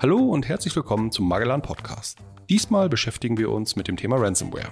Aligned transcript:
Hallo 0.00 0.18
und 0.18 0.46
herzlich 0.46 0.76
willkommen 0.76 1.10
zum 1.10 1.26
Magellan 1.26 1.60
Podcast. 1.60 2.18
Diesmal 2.48 2.88
beschäftigen 2.88 3.36
wir 3.36 3.50
uns 3.50 3.74
mit 3.74 3.88
dem 3.88 3.96
Thema 3.96 4.14
Ransomware. 4.14 4.70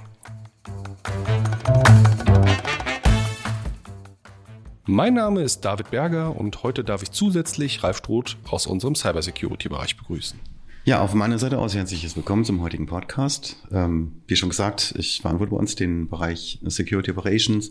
Mein 4.85 5.15
Name 5.15 5.43
ist 5.43 5.65
David 5.65 5.91
Berger 5.91 6.39
und 6.39 6.63
heute 6.63 6.85
darf 6.85 7.03
ich 7.03 7.11
zusätzlich 7.11 7.83
Ralf 7.83 7.97
Stroth 7.97 8.37
aus 8.49 8.69
unserem 8.69 8.95
Cybersecurity-Bereich 8.95 9.97
begrüßen. 9.97 10.39
Ja, 10.85 11.01
auf 11.01 11.13
meiner 11.13 11.41
Seite 11.41 11.59
aus 11.59 11.75
herzliches 11.75 12.15
Willkommen 12.15 12.45
zum 12.45 12.63
heutigen 12.63 12.87
Podcast. 12.87 13.57
Ähm, 13.73 14.23
wie 14.29 14.37
schon 14.37 14.51
gesagt, 14.51 14.95
ich 14.97 15.23
verantworte 15.23 15.51
bei 15.51 15.59
uns 15.59 15.75
den 15.75 16.09
Bereich 16.09 16.61
Security 16.63 17.11
Operations. 17.11 17.71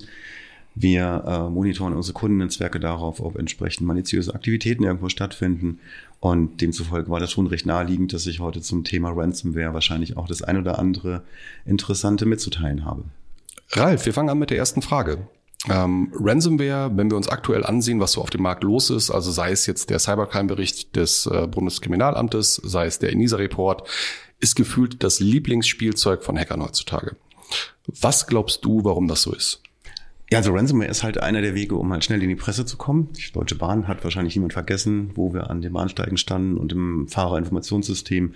Wir 0.76 1.24
äh, 1.26 1.50
monitoren 1.50 1.94
unsere 1.94 2.14
Kundennetzwerke 2.14 2.82
darauf, 2.82 3.22
ob 3.22 3.38
entsprechend 3.38 3.88
maliziöse 3.88 4.36
Aktivitäten 4.36 4.84
irgendwo 4.84 5.08
stattfinden. 5.08 5.80
Und 6.20 6.60
demzufolge 6.60 7.10
war 7.10 7.22
das 7.22 7.32
schon 7.32 7.48
recht 7.48 7.66
naheliegend, 7.66 8.12
dass 8.12 8.28
ich 8.28 8.42
heute 8.42 8.62
zum 8.62 8.84
Thema 8.84 9.12
Ransomware 9.12 9.74
wahrscheinlich 9.74 10.18
auch 10.18 10.28
das 10.28 10.42
ein 10.42 10.58
oder 10.58 10.78
andere 10.78 11.24
Interessante 11.66 12.26
mitzuteilen 12.26 12.84
habe. 12.84 13.06
Ralf, 13.72 14.06
wir 14.06 14.14
fangen 14.14 14.30
an 14.30 14.38
mit 14.38 14.50
der 14.50 14.58
ersten 14.58 14.82
Frage. 14.82 15.28
Ähm, 15.70 16.12
Ransomware, 16.14 16.92
wenn 16.96 17.10
wir 17.10 17.18
uns 17.18 17.30
aktuell 17.30 17.64
ansehen, 17.64 18.00
was 18.00 18.12
so 18.12 18.22
auf 18.22 18.30
dem 18.30 18.42
Markt 18.42 18.64
los 18.64 18.90
ist, 18.90 19.10
also 19.10 19.32
sei 19.32 19.52
es 19.52 19.66
jetzt 19.66 19.90
der 19.90 20.00
Cybercrime-Bericht 20.00 20.96
des 20.96 21.26
äh, 21.26 21.48
Bundeskriminalamtes, 21.48 22.62
sei 22.64 22.86
es 22.86 23.00
der 23.00 23.12
ENISA-Report, 23.14 23.88
ist 24.40 24.56
gefühlt 24.56 25.04
das 25.04 25.22
Lieblingsspielzeug 25.22 26.24
von 26.24 26.38
Hackern 26.38 26.62
heutzutage. 26.62 27.16
Was 27.88 28.28
glaubst 28.28 28.66
du, 28.66 28.84
warum 28.84 29.08
das 29.08 29.22
so 29.22 29.34
ist? 29.34 29.62
Ja, 30.32 30.40
also 30.40 30.54
Ransomware 30.54 30.90
ist 30.90 31.04
halt 31.04 31.20
einer 31.22 31.42
der 31.42 31.54
Wege, 31.54 31.76
um 31.76 31.92
halt 31.92 32.04
schnell 32.04 32.24
in 32.24 32.30
die 32.30 32.36
Presse 32.36 32.66
zu 32.66 32.78
kommen. 32.78 33.10
Die 33.14 33.32
Deutsche 33.32 33.56
Bahn 33.56 33.88
hat 33.88 34.04
wahrscheinlich 34.04 34.36
niemand 34.36 34.54
vergessen, 34.54 35.12
wo 35.14 35.34
wir 35.34 35.52
an 35.52 35.62
den 35.62 35.74
Bahnsteigen 35.74 36.18
standen 36.18 36.58
und 36.58 36.72
im 36.72 37.08
Fahrerinformationssystem 37.08 38.34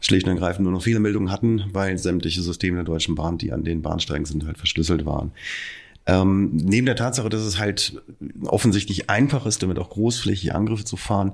schlicht 0.00 0.26
und 0.26 0.34
ergreifend 0.34 0.64
nur 0.64 0.72
noch 0.72 0.82
viele 0.82 1.00
Meldungen 1.00 1.30
hatten, 1.30 1.64
weil 1.72 1.96
sämtliche 1.96 2.42
Systeme 2.42 2.76
der 2.76 2.84
Deutschen 2.84 3.14
Bahn, 3.14 3.38
die 3.38 3.52
an 3.52 3.64
den 3.64 3.80
Bahnsteigen 3.80 4.26
sind, 4.26 4.46
halt 4.46 4.58
verschlüsselt 4.58 5.06
waren. 5.06 5.32
Ähm, 6.06 6.50
neben 6.52 6.86
der 6.86 6.96
Tatsache, 6.96 7.28
dass 7.28 7.42
es 7.42 7.58
halt 7.58 8.02
offensichtlich 8.44 9.08
einfach 9.08 9.46
ist, 9.46 9.62
damit 9.62 9.78
auch 9.78 9.90
großflächige 9.90 10.54
Angriffe 10.54 10.84
zu 10.84 10.96
fahren, 10.96 11.32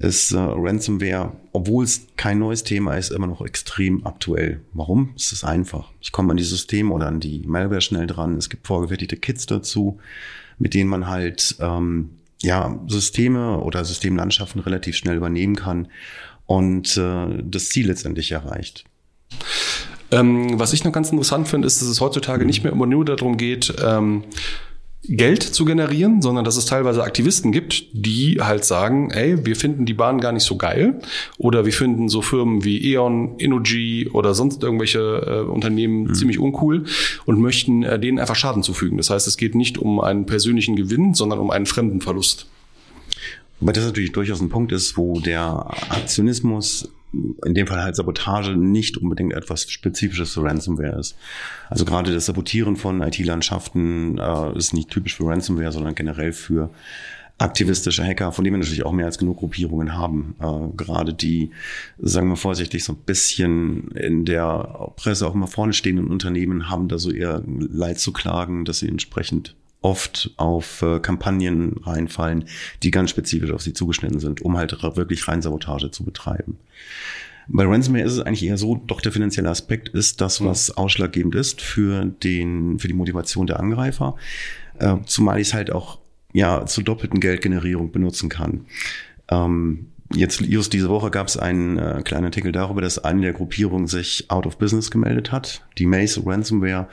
ist 0.00 0.32
äh, 0.32 0.38
Ransomware, 0.38 1.32
obwohl 1.52 1.84
es 1.84 2.06
kein 2.16 2.38
neues 2.38 2.64
Thema 2.64 2.96
ist, 2.96 3.12
immer 3.12 3.26
noch 3.26 3.42
extrem 3.42 4.06
aktuell. 4.06 4.62
Warum? 4.72 5.10
Es 5.14 5.30
ist 5.30 5.44
einfach. 5.44 5.92
Ich 6.00 6.10
komme 6.10 6.30
an 6.30 6.38
die 6.38 6.42
Systeme 6.42 6.92
oder 6.92 7.06
an 7.06 7.20
die 7.20 7.42
Malware 7.46 7.82
schnell 7.82 8.06
dran. 8.06 8.38
Es 8.38 8.48
gibt 8.48 8.66
vorgefertigte 8.66 9.18
Kits 9.18 9.44
dazu, 9.44 10.00
mit 10.58 10.72
denen 10.72 10.88
man 10.88 11.06
halt 11.06 11.56
ähm, 11.60 12.10
ja 12.40 12.80
Systeme 12.88 13.58
oder 13.58 13.84
Systemlandschaften 13.84 14.62
relativ 14.62 14.96
schnell 14.96 15.16
übernehmen 15.16 15.54
kann 15.54 15.88
und 16.46 16.96
äh, 16.96 17.42
das 17.44 17.68
Ziel 17.68 17.86
letztendlich 17.88 18.32
erreicht. 18.32 18.84
Ähm, 20.12 20.58
was 20.58 20.72
ich 20.72 20.82
noch 20.82 20.92
ganz 20.92 21.12
interessant 21.12 21.46
finde, 21.46 21.66
ist, 21.66 21.82
dass 21.82 21.88
es 21.88 22.00
heutzutage 22.00 22.46
nicht 22.46 22.64
mehr 22.64 22.72
immer 22.72 22.86
nur 22.86 23.04
darum 23.04 23.36
geht, 23.36 23.74
ähm, 23.84 24.24
Geld 25.04 25.42
zu 25.42 25.64
generieren, 25.64 26.20
sondern 26.20 26.44
dass 26.44 26.58
es 26.58 26.66
teilweise 26.66 27.02
Aktivisten 27.02 27.52
gibt, 27.52 27.86
die 27.92 28.38
halt 28.40 28.64
sagen, 28.64 29.10
ey, 29.10 29.46
wir 29.46 29.56
finden 29.56 29.86
die 29.86 29.94
Bahn 29.94 30.20
gar 30.20 30.32
nicht 30.32 30.44
so 30.44 30.56
geil 30.56 31.00
oder 31.38 31.64
wir 31.64 31.72
finden 31.72 32.10
so 32.10 32.20
Firmen 32.20 32.64
wie 32.64 32.92
E.ON, 32.92 33.38
Innogy 33.38 34.10
oder 34.12 34.34
sonst 34.34 34.62
irgendwelche 34.62 34.98
äh, 35.46 35.50
Unternehmen 35.50 36.04
mhm. 36.04 36.14
ziemlich 36.14 36.38
uncool 36.38 36.84
und 37.24 37.40
möchten 37.40 37.82
äh, 37.82 37.98
denen 37.98 38.18
einfach 38.18 38.36
Schaden 38.36 38.62
zufügen. 38.62 38.98
Das 38.98 39.08
heißt, 39.08 39.26
es 39.26 39.38
geht 39.38 39.54
nicht 39.54 39.78
um 39.78 40.00
einen 40.00 40.26
persönlichen 40.26 40.76
Gewinn, 40.76 41.14
sondern 41.14 41.38
um 41.38 41.50
einen 41.50 41.66
fremden 41.66 42.02
Verlust. 42.02 42.46
Weil 43.60 43.72
das 43.72 43.84
natürlich 43.84 44.12
durchaus 44.12 44.40
ein 44.40 44.50
Punkt 44.50 44.70
ist, 44.70 44.98
wo 44.98 45.18
der 45.20 45.66
Aktionismus 45.88 46.90
in 47.12 47.54
dem 47.54 47.66
Fall 47.66 47.82
halt 47.82 47.96
Sabotage 47.96 48.56
nicht 48.56 48.96
unbedingt 48.96 49.32
etwas 49.32 49.70
Spezifisches 49.70 50.34
für 50.34 50.42
Ransomware 50.42 50.98
ist. 50.98 51.16
Also 51.68 51.84
gerade 51.84 52.12
das 52.12 52.26
Sabotieren 52.26 52.76
von 52.76 53.02
IT-Landschaften 53.02 54.18
äh, 54.18 54.56
ist 54.56 54.74
nicht 54.74 54.90
typisch 54.90 55.16
für 55.16 55.26
Ransomware, 55.26 55.72
sondern 55.72 55.94
generell 55.94 56.32
für 56.32 56.70
aktivistische 57.40 58.04
Hacker, 58.04 58.32
von 58.32 58.44
denen 58.44 58.54
wir 58.54 58.58
natürlich 58.58 58.84
auch 58.84 58.92
mehr 58.92 59.06
als 59.06 59.18
genug 59.18 59.38
Gruppierungen 59.38 59.96
haben. 59.96 60.34
Äh, 60.40 60.76
gerade 60.76 61.14
die, 61.14 61.50
sagen 61.98 62.28
wir 62.28 62.36
vorsichtig, 62.36 62.84
so 62.84 62.92
ein 62.92 62.98
bisschen 63.06 63.90
in 63.92 64.24
der 64.24 64.92
Presse 64.96 65.26
auch 65.26 65.34
immer 65.34 65.46
vorne 65.46 65.72
stehenden 65.72 66.08
Unternehmen 66.08 66.68
haben 66.68 66.88
da 66.88 66.98
so 66.98 67.10
eher 67.10 67.42
Leid 67.46 67.98
zu 67.98 68.12
klagen, 68.12 68.64
dass 68.64 68.80
sie 68.80 68.88
entsprechend 68.88 69.56
oft 69.82 70.30
auf 70.36 70.82
äh, 70.82 71.00
Kampagnen 71.00 71.76
reinfallen, 71.82 72.44
die 72.82 72.90
ganz 72.90 73.10
spezifisch 73.10 73.50
auf 73.50 73.62
sie 73.62 73.72
zugeschnitten 73.72 74.20
sind, 74.20 74.42
um 74.42 74.56
halt 74.56 74.72
wirklich 74.96 75.26
rein 75.28 75.42
Sabotage 75.42 75.90
zu 75.90 76.04
betreiben. 76.04 76.58
Bei 77.48 77.64
Ransomware 77.64 78.04
ist 78.04 78.12
es 78.12 78.20
eigentlich 78.20 78.44
eher 78.44 78.56
so, 78.56 78.76
doch 78.76 79.00
der 79.00 79.12
finanzielle 79.12 79.50
Aspekt 79.50 79.88
ist 79.88 80.20
das, 80.20 80.44
was 80.44 80.70
ausschlaggebend 80.76 81.34
ist 81.34 81.60
für 81.60 82.04
den, 82.04 82.78
für 82.78 82.86
die 82.86 82.94
Motivation 82.94 83.46
der 83.46 83.58
Angreifer. 83.58 84.16
Äh, 84.78 84.98
zumal 85.06 85.40
ich 85.40 85.48
es 85.48 85.54
halt 85.54 85.72
auch, 85.72 85.98
ja, 86.32 86.64
zur 86.66 86.84
doppelten 86.84 87.18
Geldgenerierung 87.18 87.90
benutzen 87.90 88.28
kann. 88.28 88.66
Ähm, 89.28 89.86
Jetzt 90.12 90.40
just 90.40 90.72
diese 90.72 90.88
Woche 90.88 91.10
gab 91.10 91.28
es 91.28 91.36
einen 91.36 91.78
äh, 91.78 92.02
kleinen 92.04 92.24
Artikel 92.24 92.50
darüber, 92.50 92.80
dass 92.80 92.98
eine 92.98 93.20
der 93.20 93.32
Gruppierungen 93.32 93.86
sich 93.86 94.28
out 94.28 94.44
of 94.44 94.58
business 94.58 94.90
gemeldet 94.90 95.30
hat. 95.30 95.64
Die 95.78 95.86
Mace 95.86 96.20
Ransomware 96.26 96.88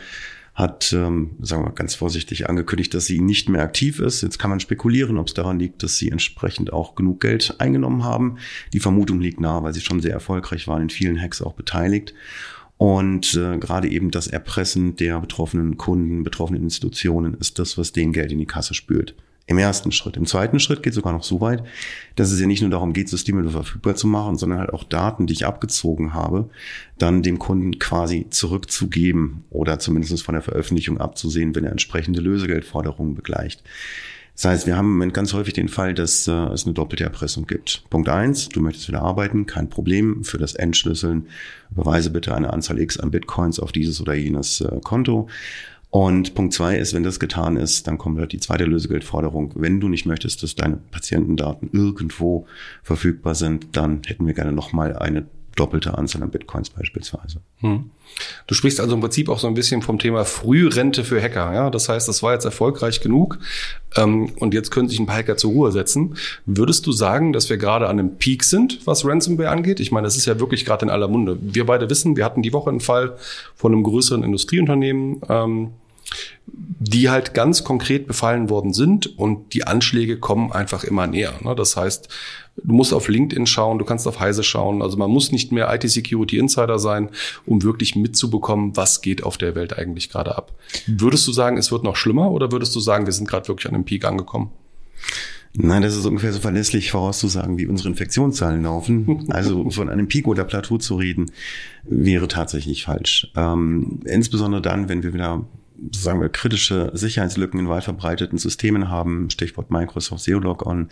hat, 0.58 0.92
ähm, 0.92 1.36
sagen 1.40 1.66
wir 1.66 1.72
ganz 1.72 1.94
vorsichtig, 1.94 2.50
angekündigt, 2.50 2.92
dass 2.96 3.06
sie 3.06 3.22
nicht 3.22 3.48
mehr 3.48 3.62
aktiv 3.62 4.00
ist. 4.00 4.24
Jetzt 4.24 4.40
kann 4.40 4.50
man 4.50 4.60
spekulieren, 4.60 5.20
ob 5.20 5.28
es 5.28 5.36
daran 5.36 5.60
liegt, 5.60 5.84
dass 5.84 5.98
sie 5.98 6.10
entsprechend 6.10 6.74
auch 6.74 6.96
genug 6.96 7.22
Geld 7.22 7.54
eingenommen 7.60 8.04
haben. 8.04 8.40
Die 8.74 8.80
Vermutung 8.80 9.22
liegt 9.22 9.40
nahe, 9.40 9.62
weil 9.62 9.76
sie 9.76 9.82
schon 9.82 10.02
sehr 10.02 10.14
erfolgreich 10.14 10.68
waren, 10.68 10.82
in 10.82 10.90
vielen 10.90 11.22
Hacks 11.22 11.44
auch 11.44 11.54
beteiligt. 11.54 12.16
Und 12.78 13.36
äh, 13.36 13.60
gerade 13.60 13.88
eben 13.88 14.10
das 14.10 14.26
Erpressen 14.26 14.96
der 14.96 15.22
betroffenen 15.22 15.78
Kunden, 15.78 16.24
betroffenen 16.24 16.64
Institutionen 16.64 17.36
ist 17.36 17.60
das, 17.60 17.78
was 17.78 17.92
den 17.92 18.12
Geld 18.12 18.32
in 18.32 18.40
die 18.40 18.48
Kasse 18.48 18.74
spült. 18.74 19.14
Im 19.50 19.58
ersten 19.58 19.94
Schritt. 19.94 20.18
Im 20.18 20.26
zweiten 20.26 20.60
Schritt 20.60 20.84
geht 20.84 20.92
es 20.92 20.96
sogar 20.96 21.14
noch 21.14 21.24
so 21.24 21.40
weit, 21.40 21.64
dass 22.18 22.34
es 22.34 22.40
ja 22.40 22.48
nicht 22.48 22.62
nur 22.62 22.70
darum 22.70 22.92
geht, 22.92 23.08
Systeme 23.08 23.50
verfügbar 23.50 23.96
zu 23.96 24.06
machen, 24.06 24.36
sondern 24.36 24.60
halt 24.60 24.74
auch 24.74 24.84
Daten, 24.84 25.26
die 25.26 25.32
ich 25.32 25.46
abgezogen 25.46 26.14
habe, 26.14 26.50
dann 26.98 27.24
dem 27.24 27.40
Kunden 27.40 27.80
quasi 27.80 28.28
zurückzugeben 28.30 29.46
oder 29.50 29.80
zumindest 29.80 30.22
von 30.22 30.34
der 30.34 30.42
Veröffentlichung 30.42 30.98
abzusehen, 30.98 31.56
wenn 31.56 31.64
er 31.64 31.72
entsprechende 31.72 32.20
Lösegeldforderungen 32.20 33.16
begleicht. 33.16 33.64
Das 34.38 34.46
heißt, 34.46 34.68
wir 34.68 34.78
haben 34.78 34.86
im 34.86 34.94
Moment 34.94 35.16
ganz 35.16 35.34
häufig 35.34 35.56
den 35.56 35.68
Fall, 35.68 35.96
dass 35.96 36.28
äh, 36.28 36.32
es 36.32 36.66
eine 36.66 36.76
doppelte 36.76 37.04
Erpressung 37.04 37.48
gibt. 37.48 37.84
Punkt 37.90 38.08
eins: 38.08 38.50
du 38.50 38.60
möchtest 38.60 38.88
wieder 38.88 39.02
arbeiten, 39.02 39.48
kein 39.48 39.68
Problem. 39.68 40.24
Für 40.24 40.38
das 40.38 40.54
Entschlüsseln 40.54 41.26
überweise 41.72 42.12
bitte 42.12 42.36
eine 42.36 42.54
Anzahl 42.54 42.80
X 42.80 43.00
an 43.00 43.10
Bitcoins 43.10 43.60
auf 43.60 43.72
dieses 43.72 44.00
oder 44.00 44.14
jenes 44.14 44.62
äh, 44.62 44.80
Konto. 44.84 45.28
Und 45.98 46.36
Punkt 46.36 46.54
zwei 46.54 46.78
ist, 46.78 46.94
wenn 46.94 47.02
das 47.02 47.20
getan 47.20 47.58
ist, 47.58 47.88
dann 47.88 47.98
kommt 47.98 48.20
halt 48.20 48.32
die 48.32 48.40
zweite 48.40 48.66
Lösegeldforderung. 48.66 49.54
Wenn 49.56 49.80
du 49.80 49.90
nicht 49.90 50.06
möchtest, 50.06 50.44
dass 50.44 50.54
deine 50.54 50.78
Patientendaten 50.78 51.72
irgendwo 51.74 52.46
verfügbar 52.84 53.34
sind, 53.34 53.76
dann 53.76 54.02
hätten 54.06 54.28
wir 54.28 54.36
gerne 54.36 54.52
nochmal 54.52 54.96
eine 54.96 55.26
doppelte 55.56 55.98
Anzahl 55.98 56.22
an 56.22 56.30
Bitcoins 56.30 56.70
beispielsweise. 56.70 57.42
Hm. 57.62 57.90
Du 58.46 58.54
sprichst 58.54 58.80
also 58.80 58.94
im 58.94 59.02
Prinzip 59.02 59.28
auch 59.28 59.40
so 59.40 59.48
ein 59.48 59.56
bisschen 59.56 59.82
vom 59.82 59.98
Thema 59.98 60.24
Frührente 60.24 61.04
für 61.04 61.20
Hacker. 61.20 61.52
Ja? 61.52 61.72
Das 61.72 61.90
heißt, 61.90 62.08
das 62.08 62.22
war 62.22 62.34
jetzt 62.34 62.46
erfolgreich 62.46 63.02
genug 63.02 63.40
ähm, 63.96 64.30
und 64.38 64.54
jetzt 64.54 64.70
können 64.70 64.90
sich 64.90 65.00
ein 65.00 65.08
paar 65.08 65.18
Hacker 65.18 65.36
zur 65.36 65.50
Ruhe 65.50 65.72
setzen. 65.72 66.16
Würdest 66.46 66.86
du 66.86 66.92
sagen, 66.92 67.34
dass 67.34 67.50
wir 67.50 67.58
gerade 67.58 67.88
an 67.88 67.98
einem 67.98 68.18
Peak 68.18 68.44
sind, 68.44 68.86
was 68.86 69.04
Ransomware 69.04 69.50
angeht? 69.50 69.80
Ich 69.80 69.92
meine, 69.92 70.06
das 70.06 70.16
ist 70.16 70.28
ja 70.28 70.40
wirklich 70.40 70.64
gerade 70.64 70.86
in 70.86 70.92
aller 70.92 71.08
Munde. 71.08 71.40
Wir 71.42 71.66
beide 71.66 71.90
wissen, 71.90 72.16
wir 72.16 72.24
hatten 72.24 72.44
die 72.44 72.54
Woche 72.54 72.70
einen 72.70 72.82
Fall 72.82 73.18
von 73.56 73.74
einem 73.74 73.82
größeren 73.82 74.22
Industrieunternehmen. 74.22 75.22
Ähm, 75.28 75.72
die 76.80 77.10
halt 77.10 77.34
ganz 77.34 77.64
konkret 77.64 78.08
befallen 78.08 78.50
worden 78.50 78.74
sind 78.74 79.18
und 79.18 79.54
die 79.54 79.66
Anschläge 79.66 80.18
kommen 80.18 80.52
einfach 80.52 80.84
immer 80.84 81.08
näher. 81.08 81.34
Ne? 81.44 81.56
Das 81.56 81.76
heißt, 81.76 82.08
du 82.64 82.74
musst 82.74 82.94
auf 82.94 83.08
LinkedIn 83.08 83.48
schauen, 83.48 83.80
du 83.80 83.86
kannst 83.86 84.08
auf 84.08 84.20
Heise 84.20 84.44
schauen. 84.44 84.82
Also 84.82 84.98
man 84.98 85.10
muss 85.10 85.32
nicht 85.32 85.52
mehr 85.52 85.74
IT-Security 85.74 86.38
Insider 86.38 86.80
sein, 86.80 87.10
um 87.46 87.64
wirklich 87.64 87.96
mitzubekommen, 87.96 88.78
was 88.78 89.02
geht 89.02 89.24
auf 89.24 89.38
der 89.38 89.56
Welt 89.56 89.78
eigentlich 89.78 90.10
gerade 90.10 90.38
ab. 90.38 90.54
Würdest 90.86 91.28
du 91.28 91.32
sagen, 91.32 91.58
es 91.58 91.72
wird 91.72 91.84
noch 91.84 91.96
schlimmer 91.96 92.32
oder 92.32 92.52
würdest 92.52 92.76
du 92.76 92.80
sagen, 92.80 93.06
wir 93.06 93.14
sind 93.14 93.28
gerade 93.28 93.48
wirklich 93.48 93.68
an 93.68 93.76
einem 93.76 93.86
Peak 93.86 94.06
angekommen? 94.06 94.52
Nein, 95.60 95.82
das 95.82 95.96
ist 95.96 96.06
ungefähr 96.06 96.34
so 96.34 96.40
verlässlich 96.40 96.92
vorauszusagen, 96.92 97.58
wie 97.58 97.66
unsere 97.66 97.90
Infektionszahlen 97.90 98.62
laufen. 98.64 99.28
Also 99.30 99.70
von 99.72 99.90
einem 99.90 100.08
Peak 100.08 100.28
oder 100.28 100.44
Plateau 100.44 100.78
zu 100.78 100.96
reden, 100.96 101.32
wäre 101.84 102.28
tatsächlich 102.28 102.84
falsch. 102.84 103.32
Ähm, 103.36 104.00
insbesondere 104.06 104.62
dann, 104.62 104.88
wenn 104.90 105.04
wir 105.04 105.14
wieder 105.14 105.46
sagen 105.94 106.22
wir, 106.22 106.30
kritische 106.30 106.92
Sicherheitslücken 106.94 107.60
in 107.60 107.70
weit 107.70 107.84
verbreiteten 107.84 108.38
Systemen 108.38 108.90
haben, 108.90 109.30
Stichwort 109.30 109.72
Microsoft 109.72 110.24
Zero 110.24 110.40
Log-On, 110.40 110.90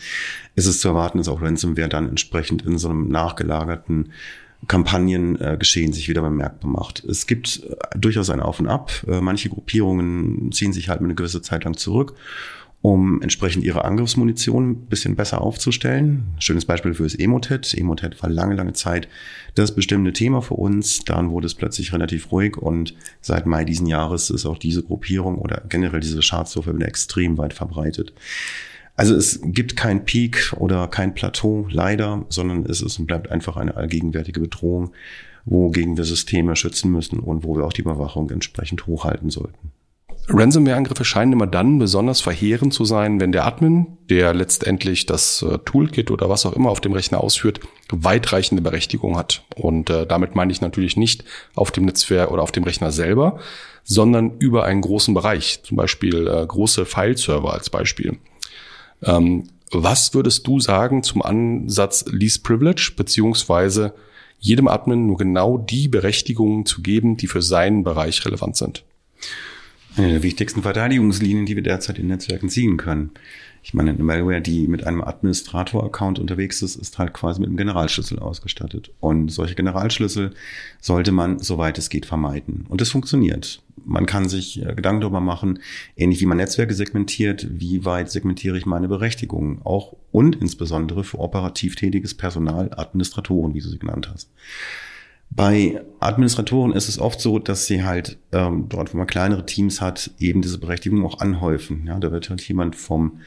ist 0.55 0.67
es 0.67 0.79
zu 0.79 0.89
erwarten, 0.89 1.17
dass 1.17 1.27
auch 1.27 1.41
Ransomware 1.41 1.89
dann 1.89 2.09
entsprechend 2.09 2.63
in 2.63 2.77
so 2.77 2.89
einem 2.89 3.07
nachgelagerten 3.09 4.11
Kampagnengeschehen 4.67 5.91
äh, 5.91 5.93
sich 5.93 6.09
wieder 6.09 6.21
bemerkbar 6.21 6.71
macht. 6.71 7.03
Es 7.03 7.27
gibt 7.27 7.63
äh, 7.63 7.99
durchaus 7.99 8.29
ein 8.29 8.39
Auf 8.39 8.59
und 8.59 8.67
Ab. 8.67 8.91
Äh, 9.07 9.21
manche 9.21 9.49
Gruppierungen 9.49 10.51
ziehen 10.51 10.73
sich 10.73 10.89
halt 10.89 11.01
eine 11.01 11.15
gewisse 11.15 11.41
Zeit 11.41 11.63
lang 11.63 11.77
zurück 11.77 12.15
um 12.81 13.21
entsprechend 13.21 13.63
ihre 13.63 13.83
Angriffsmunition 13.83 14.69
ein 14.69 14.75
bisschen 14.85 15.15
besser 15.15 15.41
aufzustellen. 15.41 16.25
Schönes 16.37 16.65
Beispiel 16.65 16.93
für 16.93 17.03
das 17.03 17.15
Emotet. 17.15 17.73
Emotet 17.73 18.21
war 18.21 18.29
lange, 18.29 18.55
lange 18.55 18.73
Zeit 18.73 19.07
das 19.55 19.73
bestimmte 19.73 20.13
Thema 20.13 20.41
für 20.41 20.53
uns. 20.53 20.99
Dann 21.03 21.31
wurde 21.31 21.47
es 21.47 21.55
plötzlich 21.55 21.93
relativ 21.93 22.31
ruhig 22.31 22.57
und 22.57 22.93
seit 23.21 23.47
Mai 23.47 23.65
diesen 23.65 23.87
Jahres 23.87 24.29
ist 24.29 24.45
auch 24.45 24.59
diese 24.59 24.83
Gruppierung 24.83 25.39
oder 25.39 25.63
generell 25.67 25.99
diese 25.99 26.19
wieder 26.19 26.87
extrem 26.87 27.37
weit 27.37 27.53
verbreitet. 27.53 28.13
Also 28.95 29.15
es 29.15 29.41
gibt 29.43 29.75
kein 29.75 30.05
Peak 30.05 30.53
oder 30.57 30.87
kein 30.87 31.13
Plateau, 31.13 31.67
leider, 31.69 32.25
sondern 32.29 32.65
es 32.65 32.81
ist 32.81 32.97
und 32.99 33.07
bleibt 33.07 33.29
einfach 33.29 33.57
eine 33.57 33.75
allgegenwärtige 33.75 34.39
Bedrohung, 34.39 34.91
wogegen 35.43 35.97
wir 35.97 36.05
Systeme 36.05 36.55
schützen 36.55 36.91
müssen 36.91 37.19
und 37.19 37.43
wo 37.43 37.57
wir 37.57 37.65
auch 37.65 37.73
die 37.73 37.81
Überwachung 37.81 38.29
entsprechend 38.29 38.87
hochhalten 38.87 39.29
sollten. 39.29 39.71
Ransomware-Angriffe 40.27 41.05
scheinen 41.05 41.33
immer 41.33 41.45
dann 41.45 41.77
besonders 41.77 42.19
verheerend 42.19 42.73
zu 42.73 42.83
sein, 42.83 43.19
wenn 43.19 43.31
der 43.31 43.45
Admin, 43.45 43.97
der 44.09 44.33
letztendlich 44.33 45.05
das 45.05 45.43
äh, 45.43 45.59
Toolkit 45.59 46.09
oder 46.09 46.29
was 46.29 46.45
auch 46.45 46.53
immer 46.53 46.71
auf 46.71 46.81
dem 46.81 46.93
Rechner 46.93 47.21
ausführt, 47.21 47.59
weitreichende 47.91 48.63
Berechtigung 48.63 49.17
hat. 49.17 49.43
Und 49.55 49.89
äh, 49.89 50.07
damit 50.07 50.35
meine 50.35 50.51
ich 50.51 50.61
natürlich 50.61 50.97
nicht 50.97 51.23
auf 51.53 51.71
dem 51.71 51.85
Netzwerk 51.85 52.31
oder 52.31 52.41
auf 52.41 52.51
dem 52.51 52.63
Rechner 52.63 52.91
selber, 52.91 53.39
sondern 53.83 54.37
über 54.39 54.63
einen 54.63 54.81
großen 54.81 55.13
Bereich, 55.13 55.61
zum 55.63 55.77
Beispiel 55.77 56.27
äh, 56.27 56.45
große 56.45 56.85
File-Server 56.85 57.53
als 57.53 57.69
Beispiel. 57.69 58.17
Ähm, 59.03 59.49
was 59.71 60.13
würdest 60.15 60.47
du 60.47 60.59
sagen 60.59 61.03
zum 61.03 61.21
Ansatz 61.21 62.05
Least 62.07 62.43
Privilege, 62.43 62.93
beziehungsweise 62.95 63.93
jedem 64.39 64.67
Admin 64.67 65.05
nur 65.05 65.17
genau 65.17 65.57
die 65.59 65.87
Berechtigungen 65.87 66.65
zu 66.65 66.81
geben, 66.81 67.15
die 67.15 67.27
für 67.27 67.43
seinen 67.43 67.83
Bereich 67.83 68.25
relevant 68.25 68.57
sind? 68.57 68.83
Eine 69.97 70.09
der 70.09 70.23
wichtigsten 70.23 70.61
Verteidigungslinien, 70.61 71.45
die 71.45 71.55
wir 71.55 71.63
derzeit 71.63 71.99
in 71.99 72.07
Netzwerken 72.07 72.49
ziehen 72.49 72.75
können. 72.75 73.11
Ich 73.63 73.73
meine, 73.73 73.91
eine 73.91 74.03
Malware, 74.03 74.41
die 74.41 74.67
mit 74.67 74.85
einem 74.85 75.01
Administrator-Account 75.01 76.19
unterwegs 76.19 76.61
ist, 76.61 76.75
ist 76.75 76.99
halt 76.99 77.13
quasi 77.13 77.39
mit 77.39 77.47
einem 77.47 77.57
Generalschlüssel 77.57 78.19
ausgestattet. 78.19 78.91
Und 78.99 79.29
solche 79.29 79.55
Generalschlüssel 79.55 80.33
sollte 80.81 81.13
man, 81.13 81.39
soweit 81.39 81.77
es 81.77 81.89
geht, 81.89 82.05
vermeiden. 82.05 82.65
Und 82.67 82.81
es 82.81 82.91
funktioniert. 82.91 83.63
Man 83.85 84.05
kann 84.05 84.27
sich 84.27 84.61
äh, 84.61 84.75
Gedanken 84.75 85.01
darüber 85.01 85.21
machen, 85.21 85.59
ähnlich 85.95 86.19
wie 86.19 86.25
man 86.25 86.37
Netzwerke 86.37 86.73
segmentiert, 86.73 87.47
wie 87.49 87.85
weit 87.85 88.11
segmentiere 88.11 88.57
ich 88.57 88.65
meine 88.65 88.89
Berechtigungen, 88.89 89.61
auch 89.63 89.95
und 90.11 90.35
insbesondere 90.35 91.03
für 91.03 91.19
operativ 91.19 91.75
tätiges 91.75 92.13
Personal, 92.13 92.69
Administratoren, 92.75 93.53
wie 93.53 93.61
du 93.61 93.69
sie 93.69 93.79
genannt 93.79 94.11
hast. 94.13 94.29
Bei 95.29 95.81
Administratoren 95.99 96.71
ist 96.71 96.87
es 96.87 96.99
oft 96.99 97.19
so, 97.19 97.39
dass 97.39 97.65
sie 97.65 97.83
halt 97.83 98.17
ähm, 98.31 98.67
dort, 98.69 98.93
wo 98.93 98.97
man 98.97 99.07
kleinere 99.07 99.45
Teams 99.45 99.81
hat, 99.81 100.11
eben 100.19 100.41
diese 100.41 100.59
Berechtigung 100.59 101.05
auch 101.05 101.19
anhäufen. 101.19 101.85
Ja, 101.87 101.99
da 101.99 102.11
wird 102.11 102.29
halt 102.29 102.41
jemand 102.47 102.75
vom 102.75 103.19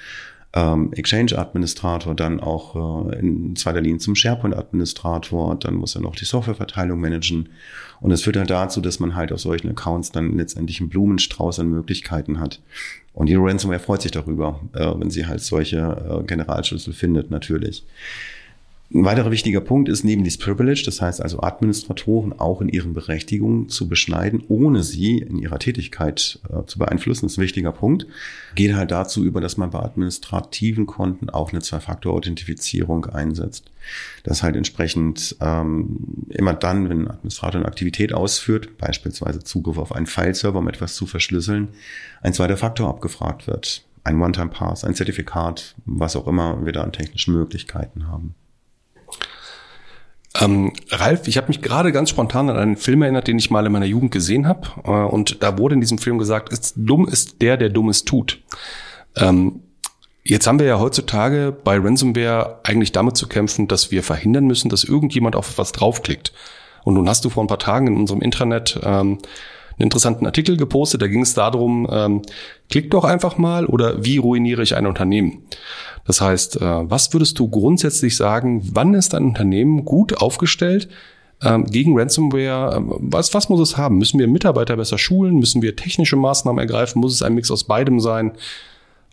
ähm, 0.54 0.92
Exchange-Administrator 0.92 2.14
dann 2.14 2.40
auch 2.40 3.10
äh, 3.10 3.18
in 3.18 3.54
zweiter 3.56 3.80
Linie 3.80 3.98
zum 3.98 4.14
SharePoint-Administrator, 4.14 5.56
dann 5.58 5.74
muss 5.74 5.94
er 5.94 6.00
noch 6.00 6.16
die 6.16 6.24
Softwareverteilung 6.24 6.98
managen. 6.98 7.50
Und 8.00 8.12
es 8.12 8.22
führt 8.22 8.36
halt 8.36 8.50
dazu, 8.50 8.80
dass 8.80 9.00
man 9.00 9.14
halt 9.14 9.32
auf 9.32 9.40
solchen 9.40 9.68
Accounts 9.68 10.10
dann 10.10 10.36
letztendlich 10.36 10.80
einen 10.80 10.88
Blumenstrauß 10.88 11.60
an 11.60 11.68
Möglichkeiten 11.68 12.40
hat. 12.40 12.62
Und 13.12 13.28
die 13.28 13.34
Ransomware 13.34 13.80
freut 13.80 14.02
sich 14.02 14.12
darüber, 14.12 14.60
äh, 14.72 14.92
wenn 14.96 15.10
sie 15.10 15.26
halt 15.26 15.40
solche 15.40 15.78
äh, 15.78 16.24
Generalschlüssel 16.24 16.94
findet, 16.94 17.30
natürlich. 17.30 17.84
Ein 18.90 19.04
weiterer 19.04 19.30
wichtiger 19.30 19.60
Punkt 19.60 19.90
ist 19.90 20.02
neben 20.02 20.24
dies 20.24 20.38
Privilege, 20.38 20.82
das 20.86 21.02
heißt 21.02 21.20
also 21.20 21.42
Administratoren 21.42 22.32
auch 22.32 22.62
in 22.62 22.70
ihren 22.70 22.94
Berechtigungen 22.94 23.68
zu 23.68 23.86
beschneiden, 23.86 24.42
ohne 24.48 24.82
sie 24.82 25.18
in 25.18 25.36
ihrer 25.36 25.58
Tätigkeit 25.58 26.40
äh, 26.48 26.64
zu 26.64 26.78
beeinflussen, 26.78 27.26
das 27.26 27.32
ist 27.32 27.38
ein 27.38 27.42
wichtiger 27.42 27.72
Punkt, 27.72 28.06
geht 28.54 28.74
halt 28.74 28.90
dazu 28.90 29.22
über, 29.26 29.42
dass 29.42 29.58
man 29.58 29.68
bei 29.68 29.80
administrativen 29.80 30.86
Konten 30.86 31.28
auch 31.28 31.52
eine 31.52 31.60
Zwei-Faktor-Authentifizierung 31.60 33.04
einsetzt. 33.04 33.70
Das 34.24 34.42
halt 34.42 34.56
entsprechend 34.56 35.36
ähm, 35.42 36.24
immer 36.30 36.54
dann, 36.54 36.88
wenn 36.88 37.02
ein 37.02 37.10
Administrator 37.10 37.60
eine 37.60 37.68
Aktivität 37.68 38.14
ausführt, 38.14 38.78
beispielsweise 38.78 39.44
Zugriff 39.44 39.76
auf 39.76 39.92
einen 39.92 40.06
File-Server, 40.06 40.60
um 40.60 40.68
etwas 40.68 40.94
zu 40.94 41.04
verschlüsseln, 41.04 41.68
ein 42.22 42.32
zweiter 42.32 42.56
Faktor 42.56 42.88
abgefragt 42.88 43.48
wird. 43.48 43.84
Ein 44.02 44.18
One-Time-Pass, 44.22 44.84
ein 44.84 44.94
Zertifikat, 44.94 45.74
was 45.84 46.16
auch 46.16 46.26
immer 46.26 46.64
wir 46.64 46.72
da 46.72 46.84
an 46.84 46.92
technischen 46.92 47.34
Möglichkeiten 47.34 48.08
haben. 48.08 48.34
Ähm, 50.40 50.72
Ralf, 50.90 51.26
ich 51.26 51.36
habe 51.36 51.48
mich 51.48 51.62
gerade 51.62 51.92
ganz 51.92 52.10
spontan 52.10 52.48
an 52.50 52.56
einen 52.56 52.76
Film 52.76 53.02
erinnert, 53.02 53.26
den 53.26 53.38
ich 53.38 53.50
mal 53.50 53.66
in 53.66 53.72
meiner 53.72 53.86
Jugend 53.86 54.12
gesehen 54.12 54.46
habe. 54.46 54.68
Äh, 54.84 54.90
und 54.90 55.42
da 55.42 55.58
wurde 55.58 55.74
in 55.74 55.80
diesem 55.80 55.98
Film 55.98 56.18
gesagt, 56.18 56.52
ist, 56.52 56.74
dumm 56.76 57.08
ist 57.08 57.42
der, 57.42 57.56
der 57.56 57.70
Dummes 57.70 58.04
tut. 58.04 58.38
Ähm, 59.16 59.62
jetzt 60.24 60.46
haben 60.46 60.58
wir 60.58 60.66
ja 60.66 60.78
heutzutage 60.78 61.56
bei 61.64 61.78
Ransomware 61.78 62.60
eigentlich 62.62 62.92
damit 62.92 63.16
zu 63.16 63.26
kämpfen, 63.26 63.68
dass 63.68 63.90
wir 63.90 64.02
verhindern 64.02 64.46
müssen, 64.46 64.68
dass 64.68 64.84
irgendjemand 64.84 65.34
auf 65.34 65.50
etwas 65.50 65.72
draufklickt. 65.72 66.32
Und 66.84 66.94
nun 66.94 67.08
hast 67.08 67.24
du 67.24 67.30
vor 67.30 67.42
ein 67.42 67.48
paar 67.48 67.58
Tagen 67.58 67.88
in 67.88 67.96
unserem 67.96 68.22
Intranet 68.22 68.78
ähm, 68.82 69.18
einen 69.78 69.86
interessanten 69.86 70.26
Artikel 70.26 70.56
gepostet. 70.56 71.02
Da 71.02 71.06
ging 71.06 71.22
es 71.22 71.34
darum, 71.34 71.88
ähm, 71.90 72.22
klick 72.68 72.90
doch 72.90 73.04
einfach 73.04 73.38
mal 73.38 73.66
oder 73.66 74.04
wie 74.04 74.18
ruiniere 74.18 74.62
ich 74.62 74.76
ein 74.76 74.86
Unternehmen? 74.86 75.42
Das 76.06 76.20
heißt, 76.20 76.56
äh, 76.56 76.90
was 76.90 77.12
würdest 77.12 77.38
du 77.38 77.48
grundsätzlich 77.48 78.16
sagen, 78.16 78.62
wann 78.72 78.94
ist 78.94 79.14
ein 79.14 79.24
Unternehmen 79.24 79.84
gut 79.84 80.16
aufgestellt 80.16 80.88
ähm, 81.42 81.66
gegen 81.66 81.98
Ransomware? 81.98 82.76
Ähm, 82.76 82.94
was, 82.98 83.34
was 83.34 83.48
muss 83.48 83.60
es 83.60 83.76
haben? 83.76 83.98
Müssen 83.98 84.18
wir 84.18 84.26
Mitarbeiter 84.26 84.76
besser 84.76 84.98
schulen? 84.98 85.36
Müssen 85.36 85.62
wir 85.62 85.76
technische 85.76 86.16
Maßnahmen 86.16 86.58
ergreifen? 86.58 87.00
Muss 87.00 87.14
es 87.14 87.22
ein 87.22 87.34
Mix 87.34 87.50
aus 87.50 87.64
beidem 87.64 88.00
sein? 88.00 88.32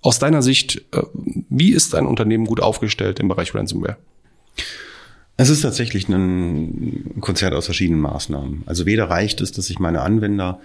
Aus 0.02 0.20
deiner 0.20 0.42
Sicht, 0.42 0.84
äh, 0.94 1.02
wie 1.50 1.72
ist 1.72 1.96
ein 1.96 2.06
Unternehmen 2.06 2.46
gut 2.46 2.62
aufgestellt 2.62 3.20
im 3.20 3.28
Bereich 3.28 3.54
Ransomware? 3.54 3.98
Es 5.38 5.50
ist 5.50 5.62
tatsächlich 5.62 6.08
ein 6.08 7.16
Konzert 7.20 7.54
aus 7.54 7.66
verschiedenen 7.66 8.00
Maßnahmen. 8.00 8.64
Also 8.66 8.86
weder 8.86 9.10
reicht 9.10 9.42
es, 9.42 9.52
dass 9.52 9.70
ich 9.70 9.80
meine 9.80 10.02
Anwender 10.02 10.62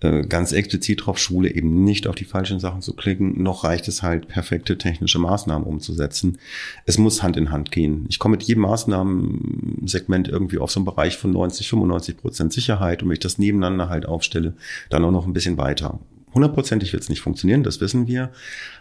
äh, 0.00 0.22
ganz 0.26 0.52
explizit 0.52 1.00
darauf 1.00 1.18
schule, 1.18 1.54
eben 1.54 1.84
nicht 1.84 2.06
auf 2.06 2.14
die 2.14 2.24
falschen 2.24 2.60
Sachen 2.60 2.82
zu 2.82 2.94
klicken, 2.94 3.42
noch 3.42 3.64
reicht 3.64 3.88
es 3.88 4.02
halt, 4.02 4.28
perfekte 4.28 4.76
technische 4.76 5.18
Maßnahmen 5.18 5.66
umzusetzen. 5.66 6.38
Es 6.84 6.98
muss 6.98 7.22
Hand 7.22 7.36
in 7.36 7.50
Hand 7.50 7.70
gehen. 7.72 8.06
Ich 8.08 8.18
komme 8.18 8.32
mit 8.32 8.42
jedem 8.42 8.62
Maßnahmensegment 8.62 10.28
irgendwie 10.28 10.58
auf 10.58 10.70
so 10.70 10.80
einen 10.80 10.84
Bereich 10.84 11.16
von 11.16 11.30
90, 11.30 11.68
95 11.68 12.16
Prozent 12.18 12.52
Sicherheit 12.52 13.02
und 13.02 13.08
wenn 13.08 13.14
ich 13.14 13.20
das 13.20 13.38
nebeneinander 13.38 13.88
halt 13.88 14.06
aufstelle, 14.06 14.54
dann 14.90 15.04
auch 15.04 15.12
noch 15.12 15.26
ein 15.26 15.32
bisschen 15.32 15.56
weiter. 15.56 15.98
Hundertprozentig 16.34 16.92
wird 16.92 17.02
es 17.02 17.08
nicht 17.08 17.22
funktionieren, 17.22 17.62
das 17.62 17.80
wissen 17.80 18.06
wir. 18.06 18.30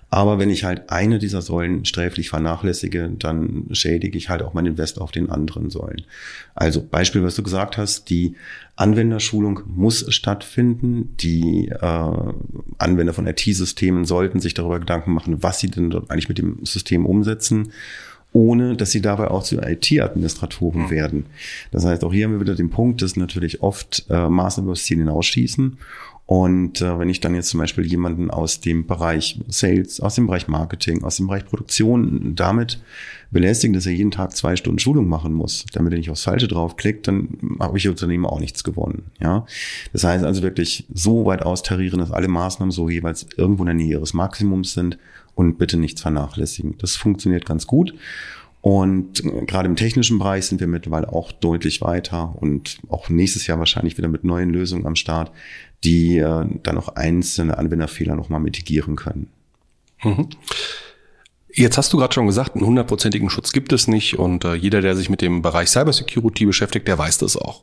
Aber 0.10 0.40
wenn 0.40 0.50
ich 0.50 0.64
halt 0.64 0.90
eine 0.92 1.20
dieser 1.20 1.42
Säulen 1.42 1.84
sträflich 1.84 2.30
vernachlässige, 2.30 3.12
dann 3.20 3.66
schädige 3.72 4.18
ich 4.18 4.30
halt 4.30 4.44
auch 4.44 4.54
meinen 4.54 4.68
Invest 4.68 5.02
auf 5.02 5.12
den 5.12 5.30
anderen 5.30 5.70
Säulen. 5.70 6.04
Also 6.54 6.82
Beispiel, 6.84 7.24
was 7.24 7.36
du 7.36 7.44
gesagt 7.44 7.78
hast, 7.78 8.10
die 8.10 8.36
Anwenderschulung 8.76 9.62
muss 9.68 10.06
stattfinden. 10.14 11.16
Die 11.20 11.70
äh, 11.70 12.12
Anwender 12.78 13.14
von 13.14 13.28
IT-Systemen 13.28 14.06
sollten 14.06 14.40
sich 14.40 14.54
darüber 14.54 14.80
Gedanken 14.80 15.12
machen, 15.12 15.44
was 15.44 15.60
sie 15.60 15.70
denn 15.70 15.90
dort 15.90 16.10
eigentlich 16.12 16.30
mit 16.30 16.38
dem 16.38 16.64
System 16.64 17.06
umsetzen 17.06 17.72
ohne 18.36 18.76
dass 18.76 18.92
sie 18.92 19.02
dabei 19.02 19.30
auch 19.30 19.44
zu 19.44 19.62
IT-Administratoren 19.62 20.84
mhm. 20.84 20.90
werden. 20.90 21.26
Das 21.72 21.86
heißt, 21.86 22.04
auch 22.04 22.12
hier 22.12 22.26
haben 22.26 22.34
wir 22.34 22.42
wieder 22.42 22.56
den 22.56 22.70
Punkt, 22.70 23.02
dass 23.02 23.16
natürlich 23.16 23.64
oft 23.64 24.06
äh, 24.10 24.28
Maßnahmen 24.28 24.68
über 24.68 24.74
das 24.74 24.84
Ziel 24.84 24.98
hinausschießen 24.98 25.78
und 26.28 26.82
äh, 26.82 26.98
wenn 26.98 27.10
ich 27.10 27.20
dann 27.20 27.36
jetzt 27.36 27.50
zum 27.50 27.60
Beispiel 27.60 27.86
jemanden 27.86 28.32
aus 28.32 28.60
dem 28.60 28.88
Bereich 28.88 29.40
Sales, 29.48 30.00
aus 30.00 30.16
dem 30.16 30.26
Bereich 30.26 30.48
Marketing, 30.48 31.04
aus 31.04 31.18
dem 31.18 31.28
Bereich 31.28 31.46
Produktion 31.46 32.34
damit 32.36 32.80
belästigen, 33.30 33.76
dass 33.76 33.86
er 33.86 33.92
jeden 33.92 34.10
Tag 34.10 34.36
zwei 34.36 34.56
Stunden 34.56 34.80
Schulung 34.80 35.08
machen 35.08 35.34
muss, 35.34 35.66
damit 35.74 35.94
er 35.94 36.00
nicht 36.00 36.10
aufs 36.10 36.24
Falsche 36.24 36.48
draufklickt, 36.48 37.08
dann 37.08 37.58
habe 37.60 37.78
ich 37.78 37.88
Unternehmen 37.88 38.26
auch 38.26 38.40
nichts 38.40 38.64
gewonnen. 38.64 39.12
Ja, 39.20 39.46
Das 39.94 40.04
heißt 40.04 40.26
also 40.26 40.42
wirklich 40.42 40.88
so 40.92 41.26
weit 41.26 41.44
austarieren, 41.44 42.00
dass 42.00 42.12
alle 42.12 42.28
Maßnahmen 42.28 42.72
so 42.72 42.90
jeweils 42.90 43.28
irgendwo 43.38 43.62
in 43.62 43.68
der 43.68 43.76
Nähe 43.76 43.92
ihres 43.92 44.16
Maximums 44.16 44.74
sind 44.74 44.98
und 45.36 45.60
bitte 45.60 45.78
nichts 45.78 46.02
vernachlässigen. 46.02 46.76
Das 46.80 46.96
funktioniert 46.96 47.46
ganz 47.46 47.68
gut. 47.68 47.94
Und 48.62 49.24
äh, 49.24 49.46
gerade 49.46 49.70
im 49.70 49.76
technischen 49.76 50.18
Bereich 50.18 50.48
sind 50.48 50.60
wir 50.60 50.66
mittlerweile 50.66 51.14
auch 51.14 51.32
deutlich 51.32 51.82
weiter 51.82 52.34
und 52.42 52.80
auch 52.90 53.10
nächstes 53.10 53.46
Jahr 53.46 53.60
wahrscheinlich 53.60 53.96
wieder 54.00 54.08
mit 54.08 54.24
neuen 54.24 54.50
Lösungen 54.50 54.88
am 54.88 54.96
Start, 54.96 55.32
die 55.86 56.18
äh, 56.18 56.46
dann 56.64 56.78
auch 56.78 56.90
einzelne 56.90 57.58
Anwenderfehler 57.58 58.16
nochmal 58.16 58.40
mitigieren 58.40 58.96
können. 58.96 59.28
Mhm. 60.04 60.30
Jetzt 61.54 61.78
hast 61.78 61.94
du 61.94 61.98
gerade 61.98 62.14
schon 62.14 62.26
gesagt, 62.26 62.56
einen 62.56 62.66
hundertprozentigen 62.66 63.30
Schutz 63.30 63.54
gibt 63.54 63.72
es 63.72 63.88
nicht 63.88 64.20
und 64.20 64.44
äh, 64.44 64.56
jeder, 64.56 64.82
der 64.82 64.96
sich 64.96 65.10
mit 65.10 65.22
dem 65.22 65.42
Bereich 65.42 65.70
Cybersecurity 65.70 66.46
beschäftigt, 66.46 66.88
der 66.88 66.98
weiß 66.98 67.20
das 67.20 67.38
auch. 67.38 67.62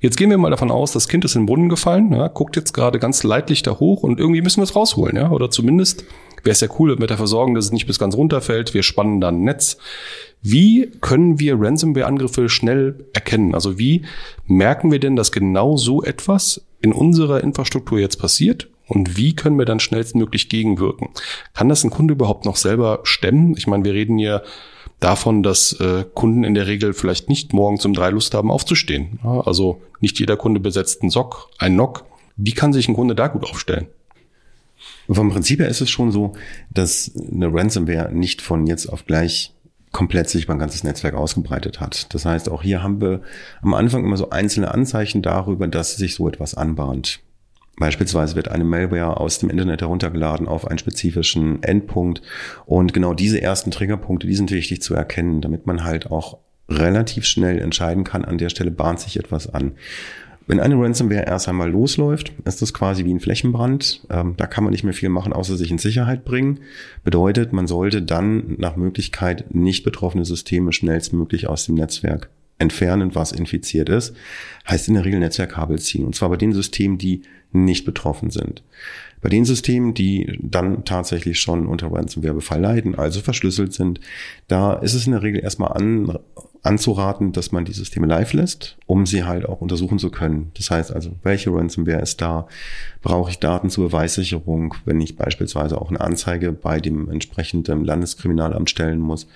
Jetzt 0.00 0.16
gehen 0.16 0.30
wir 0.30 0.38
mal 0.38 0.50
davon 0.50 0.70
aus, 0.70 0.92
das 0.92 1.08
Kind 1.08 1.24
ist 1.24 1.34
in 1.34 1.42
den 1.42 1.46
Brunnen 1.46 1.68
gefallen, 1.68 2.12
ja, 2.12 2.28
guckt 2.28 2.56
jetzt 2.56 2.74
gerade 2.74 2.98
ganz 2.98 3.22
leidlich 3.22 3.62
da 3.62 3.80
hoch 3.80 4.02
und 4.02 4.20
irgendwie 4.20 4.42
müssen 4.42 4.58
wir 4.58 4.64
es 4.64 4.76
rausholen, 4.76 5.16
ja, 5.16 5.30
oder 5.30 5.50
zumindest 5.50 6.04
wäre 6.44 6.52
es 6.52 6.60
ja 6.60 6.68
cool, 6.78 6.98
wir 6.98 7.06
dafür 7.06 7.26
sorgen, 7.26 7.54
dass 7.54 7.64
es 7.64 7.72
nicht 7.72 7.86
bis 7.86 7.98
ganz 7.98 8.14
runterfällt. 8.14 8.74
Wir 8.74 8.82
spannen 8.82 9.20
dann 9.20 9.36
ein 9.36 9.44
Netz. 9.44 9.78
Wie 10.42 10.92
können 11.00 11.40
wir 11.40 11.58
Ransomware-Angriffe 11.58 12.50
schnell 12.50 13.06
erkennen? 13.14 13.54
Also 13.54 13.78
wie 13.78 14.04
merken 14.46 14.92
wir 14.92 15.00
denn, 15.00 15.16
dass 15.16 15.32
genau 15.32 15.78
so 15.78 16.02
etwas 16.02 16.66
in 16.84 16.92
unserer 16.92 17.42
Infrastruktur 17.42 17.98
jetzt 17.98 18.18
passiert 18.18 18.68
und 18.86 19.16
wie 19.16 19.34
können 19.34 19.58
wir 19.58 19.64
dann 19.64 19.80
schnellstmöglich 19.80 20.50
gegenwirken? 20.50 21.08
Kann 21.54 21.70
das 21.70 21.82
ein 21.82 21.88
Kunde 21.88 22.12
überhaupt 22.12 22.44
noch 22.44 22.56
selber 22.56 23.00
stemmen? 23.04 23.56
Ich 23.56 23.66
meine, 23.66 23.84
wir 23.84 23.94
reden 23.94 24.18
hier 24.18 24.42
davon, 25.00 25.42
dass 25.42 25.72
äh, 25.80 26.04
Kunden 26.12 26.44
in 26.44 26.52
der 26.52 26.66
Regel 26.66 26.92
vielleicht 26.92 27.30
nicht 27.30 27.54
morgens 27.54 27.86
um 27.86 27.94
drei 27.94 28.10
Lust 28.10 28.34
haben 28.34 28.50
aufzustehen. 28.50 29.18
Ja, 29.24 29.40
also 29.40 29.80
nicht 30.00 30.18
jeder 30.20 30.36
Kunde 30.36 30.60
besetzt 30.60 31.00
einen 31.00 31.10
Sock, 31.10 31.48
einen 31.58 31.76
Nock. 31.76 32.04
Wie 32.36 32.52
kann 32.52 32.74
sich 32.74 32.86
ein 32.86 32.94
Kunde 32.94 33.14
da 33.14 33.28
gut 33.28 33.44
aufstellen? 33.44 33.86
Vom 35.08 35.30
Prinzip 35.30 35.60
her 35.60 35.68
ist 35.68 35.80
es 35.80 35.88
schon 35.88 36.12
so, 36.12 36.34
dass 36.70 37.12
eine 37.16 37.52
Ransomware 37.52 38.12
nicht 38.12 38.42
von 38.42 38.66
jetzt 38.66 38.86
auf 38.88 39.06
gleich 39.06 39.54
komplett 39.94 40.28
sich 40.28 40.48
mein 40.48 40.58
ganzes 40.58 40.84
Netzwerk 40.84 41.14
ausgebreitet 41.14 41.80
hat. 41.80 42.12
Das 42.12 42.26
heißt, 42.26 42.50
auch 42.50 42.62
hier 42.62 42.82
haben 42.82 43.00
wir 43.00 43.22
am 43.62 43.72
Anfang 43.72 44.04
immer 44.04 44.18
so 44.18 44.28
einzelne 44.28 44.74
Anzeichen 44.74 45.22
darüber, 45.22 45.68
dass 45.68 45.96
sich 45.96 46.14
so 46.14 46.28
etwas 46.28 46.54
anbahnt. 46.54 47.20
Beispielsweise 47.78 48.36
wird 48.36 48.48
eine 48.48 48.64
Malware 48.64 49.18
aus 49.18 49.38
dem 49.38 49.50
Internet 49.50 49.82
heruntergeladen 49.82 50.46
auf 50.46 50.66
einen 50.66 50.78
spezifischen 50.78 51.62
Endpunkt. 51.62 52.22
Und 52.66 52.92
genau 52.92 53.14
diese 53.14 53.40
ersten 53.40 53.70
Triggerpunkte, 53.70 54.26
die 54.26 54.34
sind 54.34 54.50
wichtig 54.50 54.82
zu 54.82 54.94
erkennen, 54.94 55.40
damit 55.40 55.66
man 55.66 55.84
halt 55.84 56.10
auch 56.10 56.38
relativ 56.68 57.24
schnell 57.24 57.60
entscheiden 57.60 58.04
kann, 58.04 58.24
an 58.24 58.38
der 58.38 58.48
Stelle 58.48 58.70
bahnt 58.70 59.00
sich 59.00 59.16
etwas 59.16 59.52
an. 59.52 59.72
Wenn 60.46 60.60
eine 60.60 60.78
Ransomware 60.78 61.26
erst 61.26 61.48
einmal 61.48 61.70
losläuft, 61.70 62.32
ist 62.44 62.60
das 62.60 62.74
quasi 62.74 63.04
wie 63.04 63.14
ein 63.14 63.20
Flächenbrand. 63.20 64.06
Ähm, 64.10 64.34
da 64.36 64.46
kann 64.46 64.64
man 64.64 64.72
nicht 64.72 64.84
mehr 64.84 64.92
viel 64.92 65.08
machen, 65.08 65.32
außer 65.32 65.56
sich 65.56 65.70
in 65.70 65.78
Sicherheit 65.78 66.24
bringen. 66.24 66.60
Bedeutet, 67.02 67.52
man 67.52 67.66
sollte 67.66 68.02
dann 68.02 68.56
nach 68.58 68.76
Möglichkeit 68.76 69.54
nicht 69.54 69.84
betroffene 69.84 70.24
Systeme 70.24 70.72
schnellstmöglich 70.72 71.48
aus 71.48 71.64
dem 71.64 71.76
Netzwerk 71.76 72.28
entfernen, 72.58 73.14
was 73.14 73.32
infiziert 73.32 73.88
ist. 73.88 74.14
Heißt 74.68 74.88
in 74.88 74.94
der 74.94 75.04
Regel 75.04 75.20
Netzwerkkabel 75.20 75.78
ziehen. 75.78 76.04
Und 76.04 76.14
zwar 76.14 76.28
bei 76.28 76.36
den 76.36 76.52
Systemen, 76.52 76.98
die 76.98 77.22
nicht 77.54 77.84
betroffen 77.84 78.30
sind. 78.30 78.62
Bei 79.22 79.30
den 79.30 79.46
Systemen, 79.46 79.94
die 79.94 80.38
dann 80.42 80.84
tatsächlich 80.84 81.40
schon 81.40 81.66
unter 81.66 81.90
Ransomware-Befall 81.90 82.60
leiden, 82.60 82.94
also 82.94 83.20
verschlüsselt 83.20 83.72
sind, 83.72 84.00
da 84.48 84.74
ist 84.74 84.92
es 84.92 85.06
in 85.06 85.12
der 85.12 85.22
Regel 85.22 85.42
erstmal 85.42 85.72
an, 85.72 86.18
anzuraten, 86.62 87.32
dass 87.32 87.52
man 87.52 87.64
die 87.64 87.72
Systeme 87.72 88.06
live 88.06 88.32
lässt, 88.32 88.76
um 88.86 89.06
sie 89.06 89.24
halt 89.24 89.46
auch 89.46 89.60
untersuchen 89.60 89.98
zu 89.98 90.10
können. 90.10 90.50
Das 90.54 90.70
heißt 90.70 90.92
also, 90.92 91.12
welche 91.22 91.54
Ransomware 91.54 92.02
ist 92.02 92.20
da? 92.20 92.48
Brauche 93.02 93.30
ich 93.30 93.38
Daten 93.38 93.70
zur 93.70 93.88
Beweissicherung, 93.88 94.74
wenn 94.84 95.00
ich 95.00 95.16
beispielsweise 95.16 95.80
auch 95.80 95.88
eine 95.88 96.00
Anzeige 96.00 96.52
bei 96.52 96.80
dem 96.80 97.08
entsprechenden 97.08 97.84
Landeskriminalamt 97.84 98.68
stellen 98.68 99.00
muss? 99.00 99.26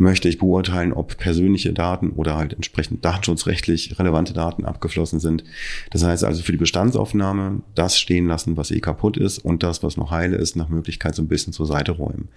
Möchte 0.00 0.28
ich 0.28 0.38
beurteilen, 0.38 0.92
ob 0.92 1.18
persönliche 1.18 1.72
Daten 1.72 2.10
oder 2.10 2.36
halt 2.36 2.52
entsprechend 2.52 3.04
datenschutzrechtlich 3.04 3.98
relevante 3.98 4.32
Daten 4.32 4.64
abgeflossen 4.64 5.18
sind? 5.18 5.42
Das 5.90 6.04
heißt 6.04 6.22
also 6.22 6.40
für 6.44 6.52
die 6.52 6.58
Bestandsaufnahme 6.58 7.62
das 7.74 7.98
stehen 7.98 8.28
lassen, 8.28 8.56
was 8.56 8.70
eh 8.70 8.78
kaputt 8.78 9.16
ist 9.16 9.38
und 9.38 9.64
das, 9.64 9.82
was 9.82 9.96
noch 9.96 10.12
heile 10.12 10.36
ist, 10.36 10.54
nach 10.54 10.68
Möglichkeit 10.68 11.16
so 11.16 11.22
ein 11.22 11.26
bisschen 11.26 11.52
zur 11.52 11.66
Seite 11.66 11.90
räumen. 11.90 12.28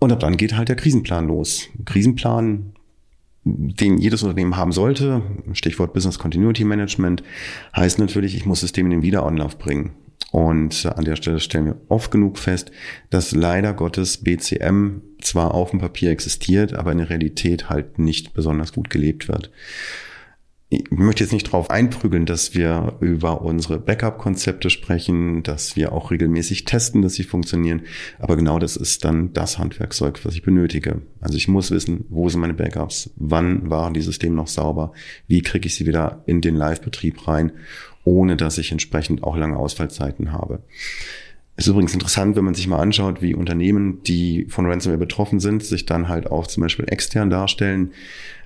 Und 0.00 0.10
ab 0.10 0.18
dann 0.18 0.36
geht 0.36 0.56
halt 0.56 0.68
der 0.70 0.74
Krisenplan 0.74 1.28
los. 1.28 1.68
Krisenplan 1.84 2.72
den 3.44 3.98
jedes 3.98 4.24
Unternehmen 4.24 4.56
haben 4.56 4.72
sollte, 4.72 5.22
Stichwort 5.52 5.92
Business 5.92 6.18
Continuity 6.18 6.64
Management, 6.64 7.22
heißt 7.76 8.00
natürlich, 8.00 8.34
ich 8.34 8.44
muss 8.44 8.58
Systeme 8.58 8.88
in 8.88 8.98
den 8.98 9.02
Wiederanlauf 9.02 9.56
bringen. 9.56 9.92
Und 10.32 10.86
an 10.86 11.04
der 11.04 11.16
Stelle 11.16 11.40
stellen 11.40 11.66
wir 11.66 11.76
oft 11.88 12.10
genug 12.10 12.38
fest, 12.38 12.72
dass 13.10 13.32
leider 13.32 13.74
Gottes 13.74 14.24
BCM 14.24 15.02
zwar 15.20 15.52
auf 15.54 15.70
dem 15.70 15.80
Papier 15.80 16.10
existiert, 16.10 16.72
aber 16.72 16.90
in 16.90 16.98
der 16.98 17.10
Realität 17.10 17.68
halt 17.68 17.98
nicht 17.98 18.32
besonders 18.32 18.72
gut 18.72 18.88
gelebt 18.90 19.28
wird 19.28 19.50
ich 20.72 20.90
möchte 20.90 21.22
jetzt 21.22 21.34
nicht 21.34 21.48
darauf 21.48 21.68
einprügeln, 21.68 22.24
dass 22.24 22.54
wir 22.54 22.96
über 23.00 23.42
unsere 23.42 23.78
Backup-Konzepte 23.78 24.70
sprechen, 24.70 25.42
dass 25.42 25.76
wir 25.76 25.92
auch 25.92 26.10
regelmäßig 26.10 26.64
testen, 26.64 27.02
dass 27.02 27.12
sie 27.12 27.24
funktionieren. 27.24 27.82
Aber 28.18 28.36
genau 28.36 28.58
das 28.58 28.76
ist 28.76 29.04
dann 29.04 29.34
das 29.34 29.58
Handwerkzeug, 29.58 30.24
was 30.24 30.34
ich 30.34 30.42
benötige. 30.42 31.02
Also 31.20 31.36
ich 31.36 31.46
muss 31.46 31.70
wissen, 31.70 32.06
wo 32.08 32.30
sind 32.30 32.40
meine 32.40 32.54
Backups, 32.54 33.10
wann 33.16 33.68
waren 33.68 33.92
die 33.92 34.00
Systeme 34.00 34.34
noch 34.34 34.48
sauber, 34.48 34.92
wie 35.26 35.42
kriege 35.42 35.66
ich 35.66 35.74
sie 35.74 35.86
wieder 35.86 36.22
in 36.24 36.40
den 36.40 36.56
Live-Betrieb 36.56 37.28
rein, 37.28 37.52
ohne 38.04 38.38
dass 38.38 38.56
ich 38.56 38.72
entsprechend 38.72 39.24
auch 39.24 39.36
lange 39.36 39.58
Ausfallzeiten 39.58 40.32
habe. 40.32 40.62
Ist 41.54 41.66
übrigens 41.66 41.92
interessant, 41.92 42.34
wenn 42.34 42.44
man 42.44 42.54
sich 42.54 42.66
mal 42.66 42.78
anschaut, 42.78 43.20
wie 43.20 43.34
Unternehmen, 43.34 44.02
die 44.04 44.46
von 44.48 44.64
Ransomware 44.66 44.98
betroffen 44.98 45.38
sind, 45.38 45.62
sich 45.62 45.84
dann 45.84 46.08
halt 46.08 46.30
auch 46.30 46.46
zum 46.46 46.62
Beispiel 46.62 46.86
extern 46.88 47.28
darstellen. 47.28 47.92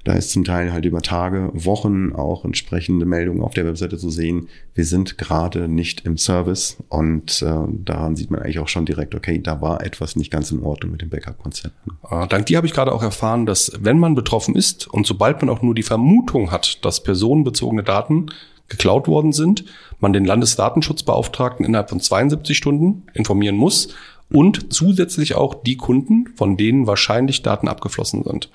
Da 0.03 0.15
ist 0.15 0.31
zum 0.31 0.45
Teil 0.45 0.73
halt 0.73 0.85
über 0.85 1.03
Tage, 1.03 1.51
Wochen 1.53 2.13
auch 2.13 2.45
entsprechende 2.45 3.07
Meldungen 3.07 3.43
auf 3.43 3.55
der 3.55 3.65
Webseite 3.65 3.97
zu 3.97 4.11
sehen. 4.11 4.49
Wir 4.75 4.85
sind 4.85 5.19
gerade 5.19 5.69
nicht 5.69 6.05
im 6.05 6.17
Service 6.17 6.77
und 6.89 7.43
äh, 7.43 7.55
daran 7.85 8.17
sieht 8.17 8.31
man 8.31 8.41
eigentlich 8.41 8.59
auch 8.59 8.69
schon 8.69 8.87
direkt, 8.87 9.15
okay, 9.15 9.41
da 9.41 9.61
war 9.61 9.85
etwas 9.85 10.15
nicht 10.15 10.33
ganz 10.33 10.51
in 10.51 10.63
Ordnung 10.63 10.93
mit 10.93 11.03
dem 11.03 11.09
Backup-Konzepten. 11.09 11.93
Ah, 12.03 12.27
dank 12.27 12.47
dir 12.47 12.57
habe 12.57 12.67
ich 12.67 12.73
gerade 12.73 12.93
auch 12.93 13.03
erfahren, 13.03 13.47
dass 13.47 13.73
wenn 13.81 13.99
man 13.99 14.15
betroffen 14.15 14.55
ist 14.55 14.87
und 14.87 15.07
sobald 15.07 15.41
man 15.43 15.49
auch 15.49 15.63
nur 15.63 15.75
die 15.75 15.83
Vermutung 15.83 16.51
hat, 16.51 16.85
dass 16.85 17.03
personenbezogene 17.03 17.83
Daten 17.83 18.27
geklaut 18.69 19.09
worden 19.09 19.33
sind, 19.33 19.65
man 20.01 20.13
den 20.13 20.25
Landesdatenschutzbeauftragten 20.25 21.65
innerhalb 21.65 21.91
von 21.91 22.01
72 22.01 22.57
Stunden 22.57 23.05
informieren 23.15 23.57
muss 23.57 23.89
und 24.31 24.73
zusätzlich 24.73 25.35
auch 25.35 25.55
die 25.55 25.77
Kunden, 25.77 26.29
von 26.37 26.57
denen 26.57 26.87
wahrscheinlich 26.87 27.43
Daten 27.43 27.69
abgeflossen 27.69 28.25
sind. 28.25 28.51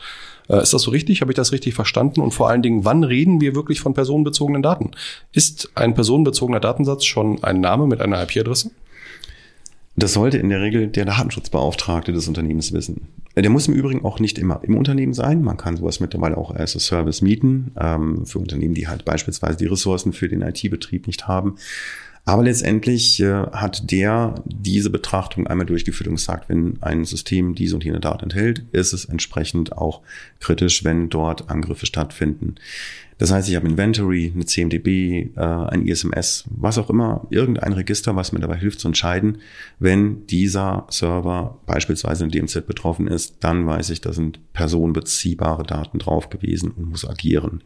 Äh, 0.50 0.62
ist 0.62 0.74
das 0.74 0.82
so 0.82 0.91
richtig? 0.91 1.22
Habe 1.22 1.32
ich 1.32 1.36
das 1.36 1.51
richtig 1.51 1.74
verstanden? 1.74 2.22
Und 2.22 2.32
vor 2.32 2.50
allen 2.50 2.62
Dingen, 2.62 2.84
wann 2.84 3.03
reden 3.03 3.39
wir 3.39 3.56
wirklich 3.56 3.80
von 3.80 3.94
personenbezogenen 3.94 4.62
Daten? 4.62 4.91
Ist 5.32 5.72
ein 5.75 5.94
personenbezogener 5.94 6.60
Datensatz 6.60 7.06
schon 7.06 7.44
ein 7.44 7.62
Name 7.62 7.88
mit 7.88 8.01
einer 8.01 8.22
IP-Adresse? 8.22 8.72
Das 9.95 10.13
sollte 10.13 10.38
in 10.38 10.50
der 10.50 10.62
Regel 10.62 10.88
der 10.88 11.05
Datenschutzbeauftragte 11.05 12.13
des 12.13 12.27
Unternehmens 12.27 12.71
wissen. 12.71 13.10
Der 13.36 13.50
muss 13.50 13.67
im 13.67 13.74
Übrigen 13.74 14.03
auch 14.03 14.19
nicht 14.19 14.38
immer 14.38 14.62
im 14.63 14.77
Unternehmen 14.77 15.13
sein. 15.13 15.41
Man 15.41 15.57
kann 15.57 15.77
sowas 15.77 16.00
mittlerweile 16.00 16.38
auch 16.38 16.51
als 16.51 16.74
Service 16.74 17.21
mieten 17.21 17.71
ähm, 17.79 18.25
für 18.25 18.39
Unternehmen, 18.39 18.74
die 18.74 18.88
halt 18.88 19.05
beispielsweise 19.05 19.57
die 19.57 19.67
Ressourcen 19.67 20.12
für 20.12 20.27
den 20.27 20.41
IT-Betrieb 20.41 21.07
nicht 21.07 21.27
haben. 21.27 21.55
Aber 22.24 22.44
letztendlich 22.44 23.20
äh, 23.20 23.48
hat 23.51 23.92
der 23.92 24.36
diese 24.46 24.92
Betrachtung 24.92 25.48
einmal 25.48 25.66
durchgeführt 25.66 26.08
und 26.08 26.16
gesagt, 26.16 26.50
wenn 26.50 26.78
ein 26.82 27.04
System 27.04 27.56
diese 27.56 27.75
und 27.75 27.84
jene 27.84 28.00
Daten 28.00 28.25
enthält, 28.25 28.63
ist 28.72 28.94
es 28.94 29.06
entsprechend 29.06 29.75
auch 29.78 30.01
kritisch, 30.40 30.84
wenn 30.84 31.10
dort 31.10 31.50
Angriffe 31.50 31.88
stattfinden. 31.88 32.56
Das 33.18 33.32
heißt, 33.32 33.50
ich 33.50 33.56
habe 33.56 33.68
Inventory, 33.68 34.32
eine 34.34 34.46
CMDB, 34.46 35.30
äh, 35.36 35.40
ein 35.40 35.86
ISMS, 35.86 36.46
was 36.50 36.78
auch 36.78 36.90
immer, 36.90 37.28
irgendein 37.32 37.74
Register, 37.74 38.16
was 38.16 38.32
mir 38.32 38.40
dabei 38.40 38.58
hilft 38.58 38.80
zu 38.80 38.88
entscheiden, 38.88 39.40
wenn 39.80 40.25
dieser 40.28 40.88
Server 40.90 41.60
beispielsweise 41.66 42.24
in 42.24 42.32
DMZ 42.32 42.66
betroffen 42.66 43.08
ist, 43.08 43.38
dann 43.42 43.66
weiß 43.66 43.90
ich, 43.92 44.01
da 44.01 44.13
sind 44.13 44.40
personenbeziehbare 44.54 45.63
Daten 45.63 46.00
drauf 46.00 46.30
gewesen 46.30 46.72
und 46.72 46.90
muss 46.90 47.08
agieren. 47.08 47.63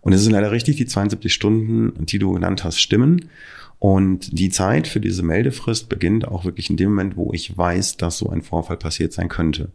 Und 0.00 0.12
es 0.12 0.22
ist 0.22 0.30
leider 0.30 0.52
richtig, 0.52 0.76
die 0.76 0.86
72 0.86 1.32
Stunden, 1.32 2.06
die 2.06 2.18
du 2.18 2.32
genannt 2.32 2.64
hast, 2.64 2.80
stimmen. 2.80 3.30
Und 3.78 4.36
die 4.38 4.50
Zeit 4.50 4.88
für 4.88 5.00
diese 5.00 5.22
Meldefrist 5.22 5.88
beginnt 5.88 6.26
auch 6.26 6.44
wirklich 6.44 6.68
in 6.68 6.76
dem 6.76 6.90
Moment, 6.90 7.16
wo 7.16 7.32
ich 7.32 7.56
weiß, 7.56 7.96
dass 7.96 8.18
so 8.18 8.28
ein 8.28 8.42
Vorfall 8.42 8.76
passiert 8.76 9.12
sein 9.12 9.28
könnte 9.28 9.70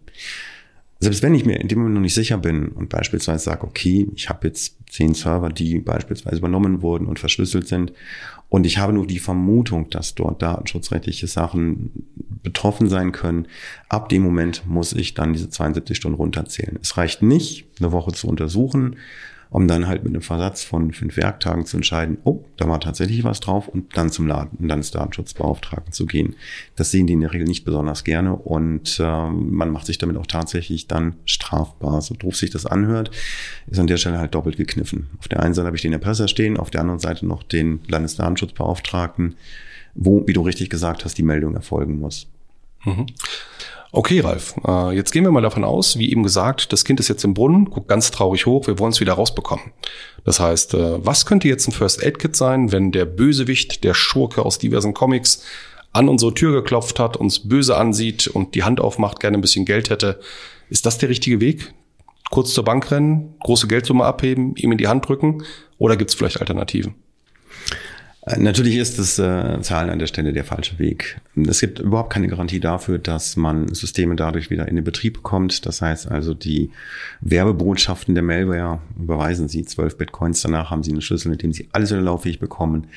selbst 1.03 1.21
wenn 1.21 1.35
ich 1.35 1.45
mir 1.45 1.59
in 1.59 1.67
dem 1.67 1.79
Moment 1.79 1.95
noch 1.95 2.01
nicht 2.01 2.13
sicher 2.13 2.37
bin 2.37 2.69
und 2.69 2.89
beispielsweise 2.89 3.43
sage, 3.43 3.65
okay, 3.65 4.07
ich 4.15 4.29
habe 4.29 4.47
jetzt 4.47 4.77
zehn 4.89 5.13
Server, 5.13 5.49
die 5.49 5.79
beispielsweise 5.79 6.37
übernommen 6.37 6.81
wurden 6.81 7.07
und 7.07 7.19
verschlüsselt 7.19 7.67
sind 7.67 7.93
und 8.49 8.65
ich 8.65 8.77
habe 8.77 8.93
nur 8.93 9.05
die 9.05 9.19
Vermutung, 9.19 9.89
dass 9.89 10.15
dort 10.15 10.41
datenschutzrechtliche 10.41 11.27
Sachen 11.27 11.91
betroffen 12.41 12.89
sein 12.89 13.11
können, 13.11 13.47
ab 13.89 14.09
dem 14.09 14.23
Moment 14.23 14.65
muss 14.65 14.93
ich 14.93 15.13
dann 15.13 15.33
diese 15.33 15.49
72 15.49 15.97
Stunden 15.97 16.17
runterzählen. 16.17 16.79
Es 16.81 16.97
reicht 16.97 17.21
nicht, 17.21 17.65
eine 17.79 17.91
Woche 17.91 18.13
zu 18.13 18.27
untersuchen, 18.27 18.95
um 19.53 19.67
dann 19.67 19.87
halt 19.87 20.03
mit 20.03 20.11
einem 20.11 20.23
Versatz 20.23 20.63
von 20.63 20.91
fünf 20.93 21.15
Werktagen 21.15 21.67
zu 21.67 21.77
entscheiden, 21.77 22.17
oh, 22.23 22.43
da 22.57 22.67
war 22.67 22.79
tatsächlich 22.79 23.23
was 23.23 23.39
drauf 23.39 23.67
und 23.67 23.95
dann 23.95 24.09
zum 24.09 24.25
Laden 24.25 24.57
und 24.57 24.67
dann 24.67 24.79
ins 24.79 24.89
Datenschutzbeauftragten 24.89 25.93
zu 25.93 26.07
gehen. 26.07 26.35
Das 26.75 26.89
sehen 26.89 27.05
die 27.05 27.13
in 27.13 27.21
der 27.21 27.33
Regel 27.33 27.45
nicht 27.45 27.63
besonders 27.63 28.03
gerne 28.03 28.35
und 28.35 28.99
äh, 28.99 29.29
man 29.29 29.69
macht 29.69 29.85
sich 29.85 29.99
damit 29.99 30.17
auch 30.17 30.25
tatsächlich 30.25 30.87
dann 30.87 31.17
strafbar. 31.25 32.01
So 32.01 32.15
doof 32.15 32.35
sich 32.35 32.49
das 32.49 32.65
anhört, 32.65 33.11
ist 33.67 33.79
an 33.79 33.85
der 33.85 33.97
Stelle 33.97 34.17
halt 34.17 34.33
doppelt 34.33 34.57
gekniffen. 34.57 35.09
Auf 35.19 35.27
der 35.27 35.43
einen 35.43 35.53
Seite 35.53 35.67
habe 35.67 35.77
ich 35.77 35.83
den 35.83 35.93
Erpresser 35.93 36.27
stehen, 36.27 36.57
auf 36.57 36.71
der 36.71 36.81
anderen 36.81 36.99
Seite 36.99 37.27
noch 37.27 37.43
den 37.43 37.81
Landesdatenschutzbeauftragten, 37.87 39.35
wo, 39.93 40.25
wie 40.25 40.33
du 40.33 40.41
richtig 40.41 40.71
gesagt 40.71 41.05
hast, 41.05 41.19
die 41.19 41.23
Meldung 41.23 41.53
erfolgen 41.53 41.99
muss. 41.99 42.27
Mhm. 42.85 43.05
Okay, 43.95 44.21
Ralf, 44.21 44.55
äh, 44.67 44.95
jetzt 44.95 45.11
gehen 45.11 45.23
wir 45.23 45.29
mal 45.29 45.43
davon 45.43 45.63
aus, 45.63 45.99
wie 45.99 46.09
eben 46.09 46.23
gesagt, 46.23 46.73
das 46.73 46.83
Kind 46.83 46.99
ist 46.99 47.09
jetzt 47.09 47.23
im 47.25 47.35
Brunnen, 47.35 47.69
guckt 47.69 47.87
ganz 47.87 48.09
traurig 48.09 48.47
hoch, 48.47 48.65
wir 48.65 48.79
wollen 48.79 48.91
es 48.91 48.99
wieder 48.99 49.13
rausbekommen. 49.13 49.65
Das 50.25 50.39
heißt, 50.39 50.73
äh, 50.73 51.05
was 51.05 51.27
könnte 51.27 51.47
jetzt 51.47 51.67
ein 51.67 51.73
First 51.73 52.03
Aid 52.03 52.17
Kit 52.17 52.35
sein, 52.35 52.71
wenn 52.71 52.91
der 52.91 53.05
Bösewicht, 53.05 53.83
der 53.83 53.93
Schurke 53.93 54.43
aus 54.43 54.57
diversen 54.57 54.95
Comics 54.95 55.43
an 55.91 56.09
unsere 56.09 56.33
Tür 56.33 56.53
geklopft 56.53 56.97
hat, 56.97 57.17
uns 57.17 57.47
böse 57.47 57.77
ansieht 57.77 58.25
und 58.25 58.55
die 58.55 58.63
Hand 58.63 58.81
aufmacht, 58.81 59.19
gerne 59.19 59.37
ein 59.37 59.41
bisschen 59.41 59.63
Geld 59.63 59.91
hätte? 59.91 60.19
Ist 60.71 60.87
das 60.87 60.97
der 60.97 61.09
richtige 61.09 61.39
Weg? 61.39 61.71
Kurz 62.31 62.55
zur 62.55 62.63
Bank 62.63 62.89
rennen, 62.89 63.35
große 63.41 63.67
Geldsumme 63.67 64.05
abheben, 64.05 64.55
ihm 64.55 64.71
in 64.71 64.79
die 64.79 64.87
Hand 64.87 65.07
drücken 65.07 65.43
oder 65.77 65.97
gibt 65.97 66.09
es 66.09 66.15
vielleicht 66.15 66.39
Alternativen? 66.39 66.95
Äh, 68.25 68.39
natürlich 68.39 68.77
ist 68.77 68.99
das 68.99 69.19
äh, 69.19 69.61
Zahlen 69.61 69.89
an 69.89 69.99
der 69.99 70.07
Stelle 70.07 70.31
der 70.31 70.45
falsche 70.45 70.79
Weg. 70.79 71.19
Es 71.35 71.59
gibt 71.59 71.79
überhaupt 71.79 72.11
keine 72.11 72.27
Garantie 72.27 72.59
dafür, 72.59 72.97
dass 72.97 73.35
man 73.35 73.73
Systeme 73.73 74.15
dadurch 74.15 74.49
wieder 74.49 74.67
in 74.67 74.75
den 74.75 74.85
Betrieb 74.85 75.15
bekommt. 75.15 75.65
Das 75.65 75.81
heißt 75.81 76.09
also, 76.09 76.33
die 76.33 76.71
Werbebotschaften 77.21 78.15
der 78.15 78.23
Malware, 78.23 78.79
überweisen 78.97 79.49
Sie 79.49 79.65
12 79.65 79.97
Bitcoins, 79.97 80.41
danach 80.41 80.71
haben 80.71 80.83
Sie 80.83 80.91
eine 80.91 81.01
Schlüssel, 81.01 81.29
mit 81.29 81.43
dem 81.43 81.51
Sie 81.51 81.67
alles 81.73 81.91
wieder 81.91 82.01
lauffähig 82.01 82.39
bekommen, 82.39 82.87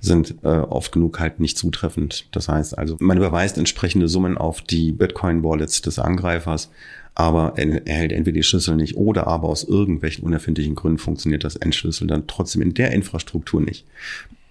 sind 0.00 0.36
äh, 0.42 0.48
oft 0.48 0.92
genug 0.92 1.18
halt 1.18 1.40
nicht 1.40 1.58
zutreffend. 1.58 2.28
Das 2.30 2.48
heißt 2.48 2.78
also, 2.78 2.96
man 3.00 3.16
überweist 3.16 3.58
entsprechende 3.58 4.08
Summen 4.08 4.38
auf 4.38 4.60
die 4.60 4.92
Bitcoin-Wallets 4.92 5.82
des 5.82 5.98
Angreifers, 5.98 6.70
aber 7.16 7.54
er 7.56 7.86
erhält 7.86 8.12
entweder 8.12 8.36
die 8.36 8.42
Schlüssel 8.42 8.76
nicht 8.76 8.96
oder 8.96 9.26
aber 9.26 9.48
aus 9.48 9.64
irgendwelchen 9.64 10.22
unerfindlichen 10.24 10.74
Gründen 10.74 10.98
funktioniert 10.98 11.44
das 11.44 11.56
Endschlüssel 11.56 12.06
dann 12.06 12.26
trotzdem 12.26 12.60
in 12.60 12.74
der 12.74 12.92
Infrastruktur 12.92 13.62
nicht. 13.62 13.86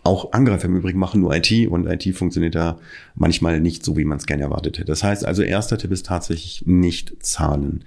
Auch 0.06 0.34
Angreifer 0.34 0.66
im 0.66 0.76
Übrigen 0.76 1.00
machen 1.00 1.22
nur 1.22 1.36
IT 1.36 1.52
und 1.68 1.88
IT 1.88 2.16
funktioniert 2.16 2.54
da 2.54 2.78
manchmal 3.16 3.60
nicht 3.60 3.84
so, 3.84 3.98
wie 3.98 4.06
man 4.06 4.20
es 4.20 4.28
gerne 4.28 4.44
erwartet 4.44 4.78
hätte. 4.78 4.86
Das 4.86 5.04
heißt 5.04 5.26
also, 5.26 5.42
erster 5.42 5.80
Tipp 5.80 5.92
ist 5.92 6.06
tatsächlich 6.06 6.64
nicht 6.68 7.16
zahlen. 7.26 7.84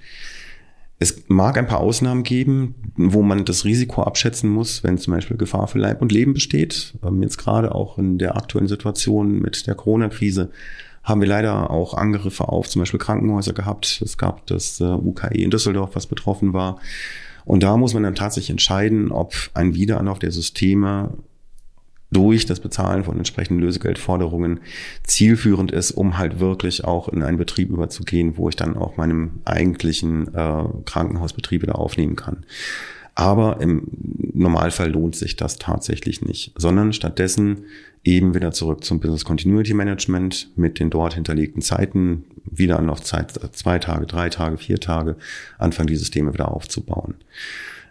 Es 0.98 1.28
mag 1.28 1.56
ein 1.56 1.68
paar 1.68 1.78
Ausnahmen 1.78 2.24
geben, 2.24 2.74
wo 2.96 3.22
man 3.22 3.44
das 3.44 3.64
Risiko 3.64 4.02
abschätzen 4.02 4.50
muss, 4.50 4.82
wenn 4.82 4.98
zum 4.98 5.14
Beispiel 5.14 5.36
Gefahr 5.36 5.68
für 5.68 5.78
Leib 5.78 6.02
und 6.02 6.10
Leben 6.10 6.34
besteht. 6.34 6.94
Ähm, 7.06 7.22
jetzt 7.22 7.38
gerade 7.38 7.72
auch 7.72 7.98
in 7.98 8.18
der 8.18 8.36
aktuellen 8.36 8.66
Situation 8.66 9.38
mit 9.38 9.68
der 9.68 9.76
Corona-Krise 9.76 10.50
haben 11.04 11.20
wir 11.20 11.28
leider 11.28 11.70
auch 11.70 11.94
Angriffe 11.94 12.48
auf 12.48 12.68
zum 12.68 12.82
Beispiel 12.82 12.98
Krankenhäuser 12.98 13.52
gehabt. 13.52 14.02
Es 14.04 14.18
gab 14.18 14.44
das 14.46 14.80
äh, 14.80 14.84
UKE 14.84 15.40
in 15.40 15.50
Düsseldorf, 15.50 15.94
was 15.94 16.08
betroffen 16.08 16.52
war. 16.52 16.80
Und 17.44 17.62
da 17.62 17.76
muss 17.76 17.94
man 17.94 18.02
dann 18.02 18.16
tatsächlich 18.16 18.50
entscheiden, 18.50 19.12
ob 19.12 19.34
ein 19.54 19.76
Wiederanlauf 19.76 20.18
der 20.18 20.32
Systeme 20.32 21.12
durch 22.10 22.46
das 22.46 22.60
Bezahlen 22.60 23.04
von 23.04 23.18
entsprechenden 23.18 23.60
Lösegeldforderungen 23.60 24.60
zielführend 25.04 25.72
ist, 25.72 25.90
um 25.90 26.16
halt 26.16 26.40
wirklich 26.40 26.84
auch 26.84 27.08
in 27.08 27.22
einen 27.22 27.36
Betrieb 27.36 27.70
überzugehen, 27.70 28.36
wo 28.36 28.48
ich 28.48 28.56
dann 28.56 28.76
auch 28.76 28.96
meinem 28.96 29.40
eigentlichen 29.44 30.34
äh, 30.34 30.64
Krankenhausbetrieb 30.86 31.62
wieder 31.62 31.78
aufnehmen 31.78 32.16
kann. 32.16 32.44
Aber 33.14 33.60
im 33.60 33.82
Normalfall 34.32 34.92
lohnt 34.92 35.16
sich 35.16 35.34
das 35.34 35.58
tatsächlich 35.58 36.22
nicht, 36.22 36.52
sondern 36.56 36.92
stattdessen 36.92 37.64
eben 38.04 38.32
wieder 38.32 38.52
zurück 38.52 38.84
zum 38.84 39.00
Business 39.00 39.24
Continuity 39.24 39.74
Management 39.74 40.52
mit 40.56 40.78
den 40.78 40.88
dort 40.88 41.14
hinterlegten 41.14 41.60
Zeiten, 41.60 42.24
wieder 42.44 42.78
Anlaufzeit 42.78 43.32
zwei 43.52 43.80
Tage, 43.80 44.06
drei 44.06 44.30
Tage, 44.30 44.56
vier 44.56 44.78
Tage, 44.78 45.16
anfangen 45.58 45.88
die 45.88 45.96
Systeme 45.96 46.32
wieder 46.32 46.52
aufzubauen. 46.52 47.16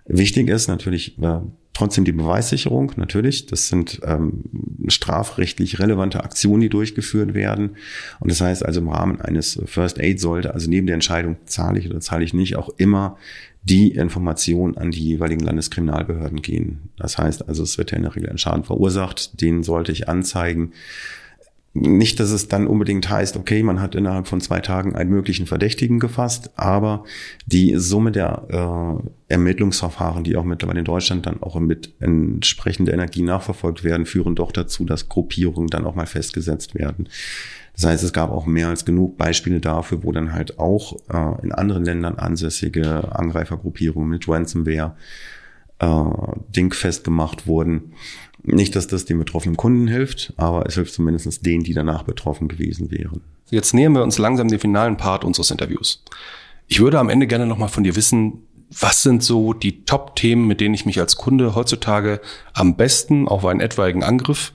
Wichtig 0.08 0.50
ist 0.50 0.68
natürlich 0.68 1.18
äh, 1.22 1.40
trotzdem 1.74 2.06
die 2.06 2.12
Beweissicherung, 2.12 2.94
natürlich. 2.96 3.46
Das 3.46 3.68
sind 3.68 4.00
ähm, 4.04 4.44
strafrechtlich 4.88 5.80
relevante 5.80 6.24
Aktionen, 6.24 6.62
die 6.62 6.70
durchgeführt 6.70 7.34
werden. 7.34 7.76
Und 8.20 8.32
das 8.32 8.42
heißt 8.42 8.66
also 8.66 8.80
im 8.80 8.90
Rahmen 8.90 9.22
eines 9.22 9.62
First 9.66 10.00
Aid 10.00 10.20
sollte, 10.20 10.54
also 10.54 10.70
neben 10.70 10.88
der 10.88 10.96
Entscheidung, 10.96 11.38
zahle 11.46 11.80
ich 11.80 11.90
oder 11.90 12.00
zahle 12.00 12.24
ich 12.24 12.34
nicht, 12.34 12.56
auch 12.56 12.70
immer 12.78 13.18
die 13.64 13.92
Information 13.92 14.78
an 14.78 14.92
die 14.92 15.04
jeweiligen 15.04 15.44
Landeskriminalbehörden 15.44 16.42
gehen. 16.42 16.90
Das 16.98 17.18
heißt 17.18 17.48
also, 17.48 17.64
es 17.64 17.78
wird 17.78 17.92
ja 17.92 17.98
in 17.98 18.04
der 18.04 18.16
Regel 18.16 18.30
ein 18.30 18.38
Schaden 18.38 18.64
verursacht, 18.64 19.42
den 19.42 19.62
sollte 19.62 19.92
ich 19.92 20.08
anzeigen. 20.08 20.72
Nicht, 21.80 22.20
dass 22.20 22.32
es 22.32 22.48
dann 22.48 22.66
unbedingt 22.66 23.08
heißt, 23.08 23.38
okay, 23.38 23.62
man 23.62 23.80
hat 23.80 23.94
innerhalb 23.94 24.28
von 24.28 24.42
zwei 24.42 24.62
Tagen 24.62 24.96
einen 24.96 25.12
möglichen 25.12 25.46
Verdächtigen 25.46 26.00
gefasst, 26.00 26.50
aber 26.56 27.04
die 27.46 27.76
Summe 27.76 28.12
der 28.12 29.00
äh, 29.30 29.34
Ermittlungsverfahren, 29.34 30.24
die 30.24 30.38
auch 30.38 30.44
mittlerweile 30.44 30.80
in 30.80 30.86
Deutschland 30.86 31.28
dann 31.28 31.44
auch 31.44 31.60
mit 31.60 31.94
entsprechender 32.00 32.94
Energie 32.94 33.22
nachverfolgt 33.22 33.84
werden, 33.84 34.08
führen 34.08 34.34
doch 34.34 34.52
dazu, 34.52 34.86
dass 34.86 35.08
Gruppierungen 35.08 35.68
dann 35.68 35.86
auch 35.86 35.94
mal 35.94 36.08
festgesetzt 36.08 36.74
werden. 36.74 37.10
Das 37.74 37.86
heißt, 37.86 38.04
es 38.04 38.14
gab 38.14 38.32
auch 38.32 38.48
mehr 38.48 38.70
als 38.70 38.86
genug 38.86 39.18
Beispiele 39.20 39.60
dafür, 39.60 40.04
wo 40.04 40.12
dann 40.12 40.34
halt 40.34 40.58
auch 40.58 40.94
äh, 41.14 41.44
in 41.44 41.52
anderen 41.52 41.86
Ländern 41.86 42.16
ansässige 42.16 43.16
Angreifergruppierungen 43.16 44.10
mit 44.10 44.28
Ransomware 44.28 44.96
äh, 45.80 46.04
dingfest 46.56 47.04
gemacht 47.04 47.48
wurden. 47.48 47.94
Nicht, 48.44 48.76
dass 48.76 48.88
das 48.88 49.06
den 49.06 49.20
betroffenen 49.20 49.58
Kunden 49.58 49.88
hilft, 49.88 50.34
aber 50.38 50.66
es 50.66 50.76
hilft 50.76 50.94
zumindest 50.94 51.46
denen, 51.46 51.64
die 51.64 51.74
danach 51.74 52.04
betroffen 52.04 52.48
gewesen 52.48 52.92
wären. 52.92 53.22
Jetzt 53.50 53.74
nähern 53.74 53.94
wir 53.94 54.04
uns 54.04 54.18
langsam 54.18 54.48
den 54.48 54.60
finalen 54.60 54.98
Part 54.98 55.24
unseres 55.24 55.52
Interviews. 55.52 56.04
Ich 56.68 56.80
würde 56.80 57.00
am 57.00 57.10
Ende 57.10 57.28
gerne 57.28 57.46
nochmal 57.46 57.70
von 57.70 57.84
dir 57.84 57.96
wissen, 57.96 58.44
was 58.70 59.04
sind 59.04 59.24
so 59.24 59.54
die 59.54 59.86
Top-Themen, 59.86 60.46
mit 60.46 60.60
denen 60.60 60.76
ich 60.76 60.86
mich 60.86 61.00
als 61.00 61.16
Kunde 61.16 61.56
heutzutage 61.56 62.20
am 62.54 62.76
besten 62.76 63.28
auf 63.28 63.46
einen 63.46 63.62
etwaigen 63.62 64.04
Angriff 64.04 64.52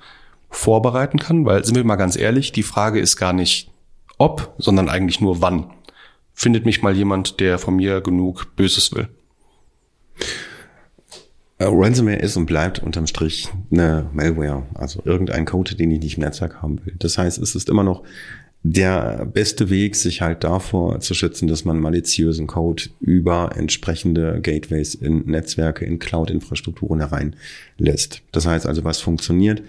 vorbereiten 0.50 1.18
kann? 1.18 1.46
Weil, 1.46 1.64
sind 1.64 1.76
wir 1.76 1.84
mal 1.84 1.96
ganz 1.96 2.16
ehrlich, 2.16 2.52
die 2.52 2.62
Frage 2.62 3.00
ist 3.00 3.16
gar 3.16 3.32
nicht 3.32 3.70
ob, 4.18 4.54
sondern 4.58 4.88
eigentlich 4.88 5.20
nur 5.20 5.40
wann. 5.40 5.70
Findet 6.34 6.66
mich 6.66 6.82
mal 6.82 6.94
jemand, 6.94 7.40
der 7.40 7.58
von 7.58 7.76
mir 7.76 8.00
genug 8.00 8.54
Böses 8.56 8.92
will? 8.92 9.08
Äh, 11.58 11.64
Ransomware 11.68 12.18
ist 12.18 12.36
und 12.36 12.46
bleibt 12.46 12.82
unterm 12.82 13.06
Strich 13.06 13.48
eine 13.70 14.08
Malware, 14.12 14.66
also 14.74 15.02
irgendein 15.04 15.44
Code, 15.44 15.74
den 15.74 15.90
ich 15.90 16.00
nicht 16.00 16.16
im 16.16 16.24
Netzwerk 16.24 16.62
haben 16.62 16.84
will. 16.84 16.94
Das 16.98 17.18
heißt, 17.18 17.38
es 17.38 17.54
ist 17.54 17.68
immer 17.68 17.84
noch 17.84 18.02
der 18.64 19.26
beste 19.26 19.70
Weg, 19.70 19.96
sich 19.96 20.20
halt 20.20 20.44
davor 20.44 21.00
zu 21.00 21.14
schützen, 21.14 21.48
dass 21.48 21.64
man 21.64 21.80
maliziösen 21.80 22.46
Code 22.46 22.84
über 23.00 23.56
entsprechende 23.56 24.40
Gateways 24.40 24.94
in 24.94 25.26
Netzwerke, 25.26 25.84
in 25.84 25.98
Cloud-Infrastrukturen 25.98 27.00
hereinlässt. 27.00 28.22
Das 28.30 28.46
heißt 28.46 28.66
also, 28.66 28.84
was 28.84 29.00
funktioniert 29.00 29.62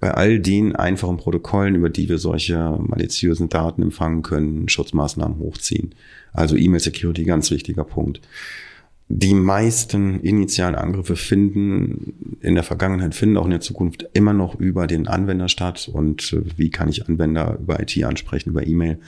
bei 0.00 0.12
all 0.12 0.38
den 0.38 0.74
einfachen 0.76 1.18
Protokollen, 1.18 1.74
über 1.74 1.90
die 1.90 2.08
wir 2.08 2.18
solche 2.18 2.78
maliziösen 2.78 3.50
Daten 3.50 3.82
empfangen 3.82 4.22
können, 4.22 4.68
Schutzmaßnahmen 4.68 5.38
hochziehen. 5.38 5.94
Also 6.32 6.56
E-Mail-Security, 6.56 7.24
ganz 7.24 7.50
wichtiger 7.50 7.84
Punkt 7.84 8.22
die 9.10 9.32
meisten 9.32 10.20
initialen 10.20 10.74
Angriffe 10.74 11.16
finden 11.16 12.36
in 12.42 12.54
der 12.54 12.62
Vergangenheit, 12.62 13.14
finden 13.14 13.38
auch 13.38 13.46
in 13.46 13.52
der 13.52 13.60
Zukunft 13.60 14.06
immer 14.12 14.34
noch 14.34 14.60
über 14.60 14.86
den 14.86 15.08
Anwender 15.08 15.48
statt. 15.48 15.90
Und 15.90 16.34
äh, 16.34 16.42
wie 16.56 16.70
kann 16.70 16.90
ich 16.90 17.08
Anwender 17.08 17.58
über 17.58 17.80
IT 17.80 18.02
ansprechen, 18.04 18.50
über 18.50 18.66
E-Mail? 18.66 18.98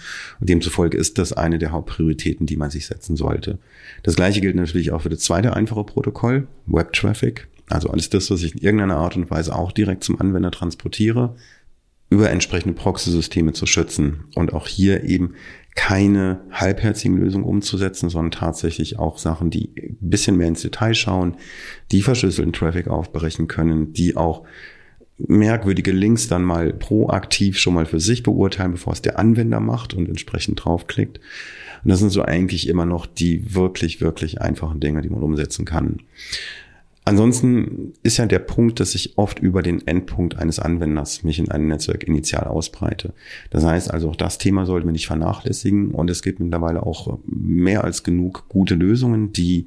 Und 0.41 0.49
demzufolge 0.49 0.97
ist 0.97 1.19
das 1.19 1.35
eine 1.35 1.59
der 1.59 1.73
Hauptprioritäten, 1.73 2.47
die 2.47 2.57
man 2.57 2.71
sich 2.71 2.87
setzen 2.87 3.15
sollte. 3.15 3.59
Das 4.03 4.17
gleiche 4.17 4.41
gilt 4.41 4.57
natürlich 4.57 4.91
auch 4.91 5.03
für 5.03 5.11
das 5.11 5.21
zweite 5.21 5.55
einfache 5.55 5.85
Protokoll, 5.85 6.49
Web 6.67 6.95
Traffic. 6.95 7.49
Also 7.69 7.91
alles 7.91 8.09
das, 8.09 8.31
was 8.31 8.43
ich 8.43 8.55
in 8.55 8.63
irgendeiner 8.63 8.97
Art 8.97 9.17
und 9.17 9.31
Weise 9.31 9.55
auch 9.55 9.71
direkt 9.71 10.03
zum 10.03 10.21
Anwender 10.21 10.51
transportiere, 10.51 11.37
über 12.11 12.31
entsprechende 12.31 12.75
Proxy-Systeme 12.75 13.53
zu 13.53 13.67
schützen. 13.67 14.25
Und 14.35 14.53
auch 14.53 14.67
hier 14.67 15.05
eben 15.05 15.35
keine 15.77 16.41
halbherzigen 16.51 17.17
Lösungen 17.17 17.45
umzusetzen, 17.45 18.11
sondern 18.11 18.33
tatsächlich 18.33 18.99
auch 18.99 19.19
Sachen, 19.19 19.51
die 19.51 19.71
ein 19.77 19.97
bisschen 20.01 20.37
mehr 20.37 20.49
ins 20.49 20.63
Detail 20.63 20.95
schauen, 20.95 21.37
die 21.93 22.03
verschlüsselten 22.03 22.53
Traffic 22.53 22.89
aufbrechen 22.89 23.47
können, 23.47 23.93
die 23.93 24.17
auch 24.17 24.45
merkwürdige 25.29 25.93
Links 25.93 26.29
dann 26.29 26.43
mal 26.43 26.73
proaktiv 26.73 27.59
schon 27.59 27.75
mal 27.75 27.87
für 27.87 28.01
sich 28.01 28.23
beurteilen, 28.23 28.73
bevor 28.73 28.93
es 28.93 29.03
der 29.03 29.19
Anwender 29.19 29.61
macht 29.61 29.95
und 29.95 30.09
entsprechend 30.09 30.65
draufklickt. 30.65 31.21
Und 31.85 31.91
das 31.91 32.01
sind 32.01 32.11
so 32.11 32.23
eigentlich 32.23 32.69
immer 32.69 32.87
noch 32.87 33.07
die 33.07 33.55
wirklich, 33.55 34.01
wirklich 34.01 34.41
einfachen 34.41 34.81
Dinge, 34.81 35.03
die 35.03 35.11
man 35.11 35.23
umsetzen 35.23 35.65
kann. 35.65 36.01
Ansonsten 37.05 37.95
ist 38.03 38.19
ja 38.19 38.27
der 38.27 38.41
Punkt, 38.41 38.79
dass 38.79 38.95
ich 38.95 39.17
oft 39.17 39.39
über 39.39 39.63
den 39.63 39.87
Endpunkt 39.87 40.37
eines 40.37 40.59
Anwenders 40.59 41.23
mich 41.23 41.39
in 41.39 41.51
einem 41.51 41.67
Netzwerk 41.67 42.05
initial 42.05 42.45
ausbreite. 42.45 43.15
Das 43.49 43.65
heißt 43.65 43.91
also, 43.91 44.11
auch 44.11 44.17
das 44.17 44.39
Thema 44.39 44.67
sollten 44.67 44.87
wir 44.87 44.93
nicht 44.93 45.07
vernachlässigen 45.07 45.93
und 45.93 46.11
es 46.11 46.23
gibt 46.23 46.41
mittlerweile 46.41 46.85
auch 46.85 47.19
mehr 47.25 47.85
als 47.85 48.03
genug 48.03 48.49
gute 48.49 48.75
Lösungen, 48.75 49.33
die 49.33 49.67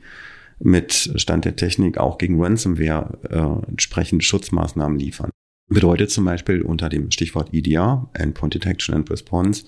mit 0.60 1.12
Stand 1.15 1.46
der 1.46 1.56
Technik 1.56 1.98
auch 1.98 2.17
gegen 2.17 2.41
Ransomware 2.41 3.17
äh, 3.30 3.69
entsprechende 3.69 4.24
Schutzmaßnahmen 4.24 4.98
liefern. 4.98 5.32
Bedeutet 5.69 6.12
zum 6.12 6.26
Beispiel 6.26 6.62
unter 6.62 6.88
dem 6.88 7.10
Stichwort 7.10 7.54
EDR, 7.54 8.10
Endpoint 8.13 8.54
Detection 8.54 8.96
and 8.96 9.10
Response, 9.10 9.65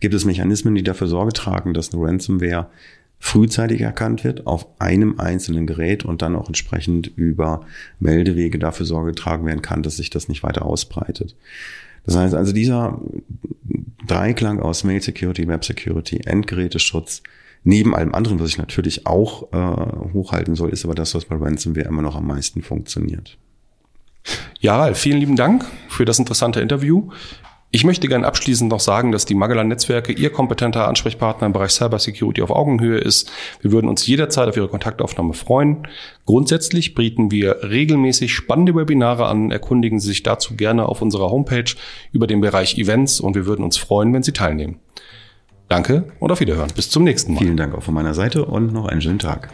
gibt 0.00 0.14
es 0.14 0.24
Mechanismen, 0.24 0.74
die 0.74 0.82
dafür 0.82 1.06
Sorge 1.06 1.32
tragen, 1.32 1.74
dass 1.74 1.92
eine 1.92 2.02
Ransomware 2.02 2.70
frühzeitig 3.24 3.80
erkannt 3.80 4.22
wird 4.22 4.46
auf 4.46 4.66
einem 4.78 5.18
einzelnen 5.18 5.66
Gerät 5.66 6.04
und 6.04 6.20
dann 6.20 6.36
auch 6.36 6.46
entsprechend 6.46 7.06
über 7.16 7.62
Meldewege 7.98 8.58
dafür 8.58 8.84
Sorge 8.84 9.12
getragen 9.12 9.46
werden 9.46 9.62
kann, 9.62 9.82
dass 9.82 9.96
sich 9.96 10.10
das 10.10 10.28
nicht 10.28 10.42
weiter 10.42 10.66
ausbreitet. 10.66 11.34
Das 12.04 12.16
heißt 12.16 12.34
also, 12.34 12.52
dieser 12.52 13.00
Dreiklang 14.06 14.60
aus 14.60 14.84
Mail 14.84 15.00
Security, 15.00 15.48
Web 15.48 15.64
Security, 15.64 16.20
Endgeräteschutz, 16.26 17.22
neben 17.62 17.94
allem 17.96 18.14
anderen, 18.14 18.40
was 18.40 18.50
ich 18.50 18.58
natürlich 18.58 19.06
auch 19.06 19.50
äh, 19.54 20.12
hochhalten 20.12 20.54
soll, 20.54 20.68
ist 20.68 20.84
aber 20.84 20.94
das, 20.94 21.14
was 21.14 21.24
bei 21.24 21.36
Ransomware 21.36 21.88
immer 21.88 22.02
noch 22.02 22.16
am 22.16 22.26
meisten 22.26 22.60
funktioniert. 22.60 23.38
Ja, 24.60 24.92
vielen 24.92 25.18
lieben 25.18 25.36
Dank 25.36 25.64
für 25.88 26.04
das 26.04 26.18
interessante 26.18 26.60
Interview. 26.60 27.08
Ich 27.74 27.82
möchte 27.82 28.06
gerne 28.06 28.24
abschließend 28.24 28.70
noch 28.70 28.78
sagen, 28.78 29.10
dass 29.10 29.24
die 29.24 29.34
Magellan 29.34 29.66
Netzwerke 29.66 30.12
Ihr 30.12 30.30
kompetenter 30.30 30.86
Ansprechpartner 30.86 31.48
im 31.48 31.52
Bereich 31.52 31.72
Cybersecurity 31.72 32.40
auf 32.40 32.52
Augenhöhe 32.52 32.98
ist. 32.98 33.32
Wir 33.62 33.72
würden 33.72 33.88
uns 33.88 34.06
jederzeit 34.06 34.48
auf 34.48 34.56
Ihre 34.56 34.68
Kontaktaufnahme 34.68 35.34
freuen. 35.34 35.88
Grundsätzlich 36.24 36.94
bieten 36.94 37.32
wir 37.32 37.64
regelmäßig 37.64 38.32
spannende 38.32 38.76
Webinare 38.76 39.26
an. 39.26 39.50
Erkundigen 39.50 39.98
Sie 39.98 40.06
sich 40.06 40.22
dazu 40.22 40.54
gerne 40.54 40.88
auf 40.88 41.02
unserer 41.02 41.30
Homepage 41.30 41.74
über 42.12 42.28
den 42.28 42.40
Bereich 42.40 42.78
Events 42.78 43.18
und 43.18 43.34
wir 43.34 43.44
würden 43.44 43.64
uns 43.64 43.76
freuen, 43.76 44.14
wenn 44.14 44.22
Sie 44.22 44.32
teilnehmen. 44.32 44.78
Danke 45.68 46.12
und 46.20 46.30
auf 46.30 46.38
Wiederhören. 46.38 46.70
Bis 46.76 46.90
zum 46.90 47.02
nächsten 47.02 47.34
Mal. 47.34 47.40
Vielen 47.40 47.56
Dank 47.56 47.74
auch 47.74 47.82
von 47.82 47.94
meiner 47.94 48.14
Seite 48.14 48.44
und 48.44 48.72
noch 48.72 48.86
einen 48.86 49.00
schönen 49.00 49.18
Tag. 49.18 49.50